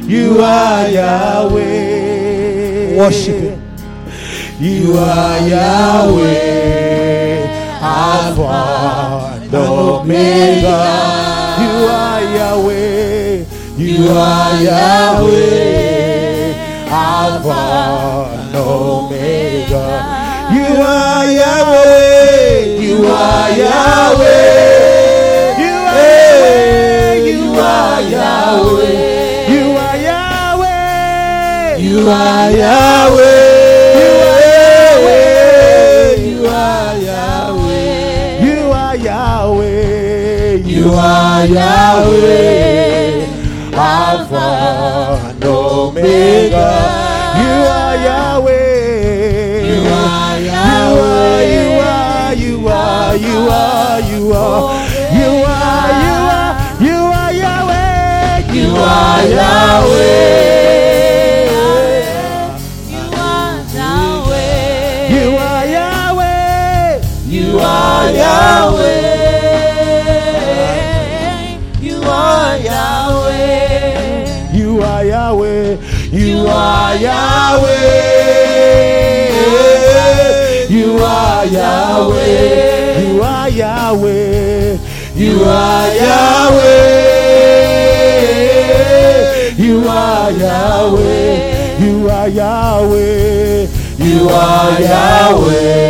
You 0.07 0.39
are 0.39 0.87
Yahweh. 0.87 2.95
Worship 2.97 3.41
Him. 3.41 3.61
You 4.61 4.93
are 4.97 5.39
Yahweh, 5.49 7.43
Alpha 7.81 9.41
and 9.41 9.53
Omega. 9.53 10.79
You 11.59 11.87
are 11.91 12.21
Yahweh. 12.37 13.43
You 13.75 14.07
are 14.11 14.63
Yahweh, 14.63 16.53
Alpha 16.87 18.47
and 18.47 18.55
Omega. 18.55 20.18
You 20.51 20.65
are 20.81 21.25
Yahweh. 21.31 22.81
You 22.81 23.05
are 23.05 23.49
Yahweh. 23.63 24.79
You 25.61 25.75
are 27.59 28.01
Yahweh. 28.01 29.47
You 29.47 29.63
are 29.77 30.01
Yahweh. 30.01 30.99
You 31.85 32.09
are 32.09 32.49
Yahweh. 32.51 33.39
You 38.41 38.71
are 38.73 38.95
Yahweh. 38.95 39.89
You 40.65 40.93
are 40.93 41.45
Yahweh, 41.45 43.25
Alpha 43.73 45.29
and 45.29 45.43
Omega. 45.43 46.98
Yahweh. 81.99 83.01
You 83.01 83.21
are 83.21 83.49
Yahweh. 83.49 84.77
You 85.15 85.43
are 85.43 85.93
Yahweh. 85.95 86.79
You 89.57 89.87
are 89.87 90.31
Yahweh. 90.31 91.79
You 91.83 92.09
are 92.09 92.29
Yahweh. 92.29 93.67
You 93.97 94.29
are 94.29 94.79
Yahweh. 94.79 95.89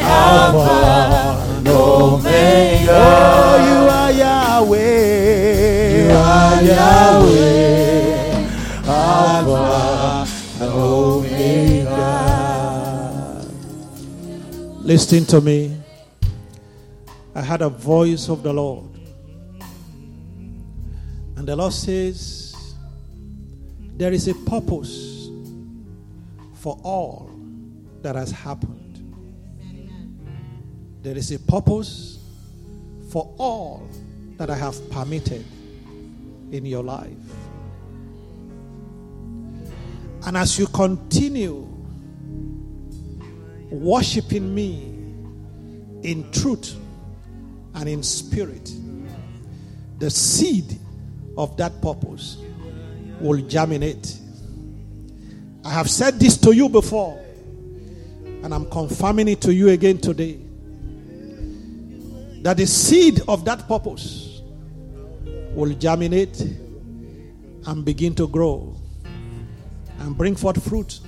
Alpha 0.00 1.44
and 1.58 1.68
Omega. 1.68 2.88
Oh, 2.88 3.56
you 3.68 3.78
are 3.98 4.12
Yahweh. 4.12 4.78
You 5.98 6.10
are 6.10 6.62
Yahweh. 6.62 7.75
Listen 14.86 15.24
to 15.24 15.40
me. 15.40 15.76
I 17.34 17.40
had 17.40 17.60
a 17.60 17.68
voice 17.68 18.28
of 18.28 18.44
the 18.44 18.52
Lord. 18.52 18.88
And 21.34 21.44
the 21.44 21.56
Lord 21.56 21.72
says, 21.72 22.54
There 23.96 24.12
is 24.12 24.28
a 24.28 24.34
purpose 24.34 25.28
for 26.54 26.78
all 26.84 27.32
that 28.02 28.14
has 28.14 28.30
happened. 28.30 29.02
There 31.02 31.16
is 31.16 31.32
a 31.32 31.40
purpose 31.40 32.20
for 33.10 33.34
all 33.38 33.88
that 34.36 34.50
I 34.50 34.56
have 34.56 34.88
permitted 34.90 35.44
in 36.52 36.64
your 36.64 36.84
life. 36.84 37.10
And 40.24 40.36
as 40.36 40.56
you 40.60 40.68
continue 40.68 41.75
worshiping 43.70 44.54
me 44.54 44.92
in 46.02 46.30
truth 46.30 46.76
and 47.74 47.88
in 47.88 48.02
spirit, 48.02 48.72
the 49.98 50.10
seed 50.10 50.78
of 51.36 51.56
that 51.56 51.80
purpose 51.82 52.38
will 53.20 53.40
germinate. 53.42 54.18
I 55.64 55.70
have 55.70 55.90
said 55.90 56.20
this 56.20 56.36
to 56.38 56.52
you 56.52 56.68
before, 56.68 57.18
and 58.42 58.54
I'm 58.54 58.70
confirming 58.70 59.28
it 59.28 59.40
to 59.42 59.52
you 59.52 59.70
again 59.70 59.98
today. 59.98 60.38
That 62.42 62.58
the 62.58 62.66
seed 62.66 63.20
of 63.26 63.44
that 63.46 63.66
purpose 63.66 64.42
will 65.54 65.74
germinate 65.74 66.40
and 67.66 67.84
begin 67.84 68.14
to 68.14 68.28
grow 68.28 68.76
and 69.98 70.16
bring 70.16 70.36
forth 70.36 70.62
fruit 70.68 71.00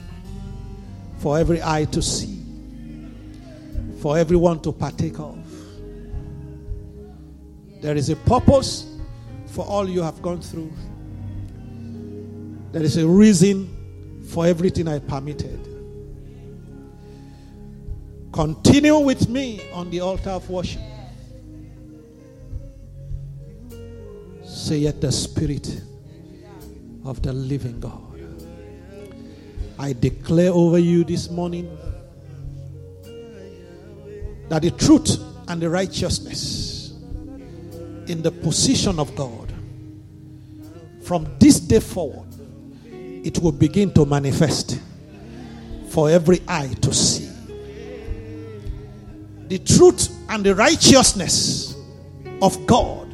for 1.19 1.39
every 1.39 1.63
eye 1.63 1.85
to 1.87 2.03
see, 2.03 2.38
for 4.01 4.17
everyone 4.17 4.61
to 4.61 4.73
partake 4.73 5.19
of. 5.19 5.39
There 7.81 7.97
is 7.97 8.11
a 8.11 8.17
purpose 8.17 8.99
for 9.47 9.65
all 9.65 9.89
you 9.89 10.03
have 10.03 10.21
gone 10.23 10.41
through. 10.41 10.73
There 12.73 12.83
is 12.83 12.97
a 12.97 13.07
reason 13.07 14.25
for 14.29 14.47
everything 14.47 14.89
I 14.89 14.99
permitted. 14.99 15.65
Continue 18.33 18.99
with 18.99 19.29
me 19.29 19.63
on 19.73 19.91
the 19.91 20.01
altar 20.01 20.31
of 20.31 20.49
worship. 20.51 20.83
Say 24.45 24.79
yet 24.79 25.01
the 25.01 25.11
Spirit 25.11 25.81
of 27.05 27.23
the 27.23 27.33
living 27.33 27.81
God. 27.81 28.03
I 29.79 29.93
declare 29.93 30.51
over 30.53 30.79
you 30.79 31.05
this 31.05 31.31
morning 31.31 31.79
that 34.49 34.63
the 34.63 34.71
truth 34.71 35.19
and 35.49 35.61
the 35.61 35.69
righteousness 35.69 36.93
in 38.07 38.23
the 38.23 38.31
position 38.31 38.99
of 38.99 39.15
God 39.15 39.53
from 41.03 41.27
this 41.39 41.61
day 41.61 41.81
forward 41.81 42.29
it 43.25 43.39
will 43.41 43.53
begin 43.53 43.93
to 43.93 44.07
manifest 44.07 44.81
for 45.91 46.09
every 46.11 46.41
eye 46.47 46.75
to 46.81 46.95
see. 46.95 47.29
The 49.49 49.59
truth 49.59 50.09
and 50.29 50.45
the 50.45 50.55
righteousness 50.55 51.77
of 52.41 52.67
God 52.67 53.11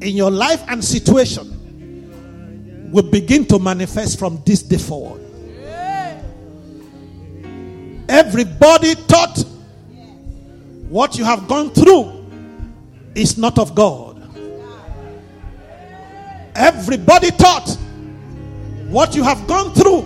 in 0.00 0.16
your 0.16 0.30
life 0.30 0.62
and 0.68 0.84
situation 0.84 1.56
will 2.92 3.08
begin 3.10 3.46
to 3.46 3.58
manifest 3.58 4.18
from 4.18 4.42
this 4.44 4.62
day 4.62 4.78
forward. 4.78 5.20
Everybody 8.08 8.94
thought 8.94 9.44
what 10.90 11.16
you 11.16 11.24
have 11.24 11.46
gone 11.46 11.70
through 11.70 12.26
is 13.14 13.38
not 13.38 13.60
of 13.60 13.76
God. 13.76 14.16
Everybody 16.56 17.30
thought 17.30 17.78
what 18.88 19.14
you 19.14 19.22
have 19.22 19.46
gone 19.46 19.72
through 19.72 20.04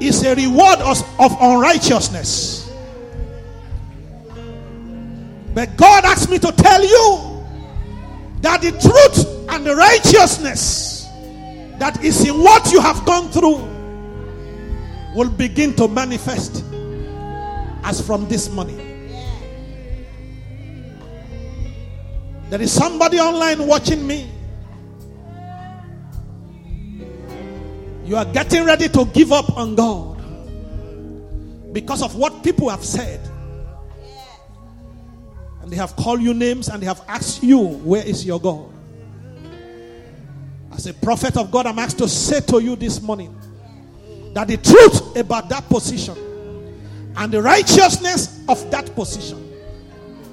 is 0.00 0.24
a 0.24 0.34
reward 0.34 0.78
of, 0.78 1.20
of 1.20 1.36
unrighteousness. 1.38 2.72
But 5.52 5.76
God 5.76 6.06
asked 6.06 6.30
me 6.30 6.38
to 6.38 6.50
tell 6.52 6.82
you 6.82 7.44
that 8.40 8.62
the 8.62 8.70
truth 8.70 9.50
and 9.50 9.66
the 9.66 9.76
righteousness 9.76 11.06
that 11.78 12.02
is 12.02 12.26
in 12.26 12.42
what 12.42 12.72
you 12.72 12.80
have 12.80 13.04
gone 13.04 13.28
through 13.30 13.58
will 15.14 15.28
begin 15.28 15.74
to 15.76 15.86
manifest 15.86 16.64
as 17.84 18.00
from 18.00 18.26
this 18.28 18.48
morning. 18.48 18.91
There 22.52 22.60
is 22.60 22.70
somebody 22.70 23.18
online 23.18 23.66
watching 23.66 24.06
me. 24.06 24.30
You 28.04 28.16
are 28.16 28.26
getting 28.26 28.66
ready 28.66 28.90
to 28.90 29.06
give 29.06 29.32
up 29.32 29.56
on 29.56 29.74
God 29.74 30.18
because 31.72 32.02
of 32.02 32.14
what 32.14 32.44
people 32.44 32.68
have 32.68 32.84
said. 32.84 33.26
And 35.62 35.72
they 35.72 35.76
have 35.76 35.96
called 35.96 36.20
you 36.20 36.34
names 36.34 36.68
and 36.68 36.82
they 36.82 36.84
have 36.84 37.00
asked 37.08 37.42
you, 37.42 37.58
Where 37.58 38.06
is 38.06 38.26
your 38.26 38.38
God? 38.38 38.70
As 40.72 40.86
a 40.86 40.92
prophet 40.92 41.38
of 41.38 41.50
God, 41.50 41.64
I'm 41.64 41.78
asked 41.78 41.96
to 42.00 42.08
say 42.08 42.40
to 42.40 42.62
you 42.62 42.76
this 42.76 43.00
morning 43.00 43.34
that 44.34 44.48
the 44.48 44.58
truth 44.58 45.16
about 45.16 45.48
that 45.48 45.66
position 45.70 46.18
and 47.16 47.32
the 47.32 47.40
righteousness 47.40 48.44
of 48.46 48.70
that 48.70 48.94
position 48.94 49.54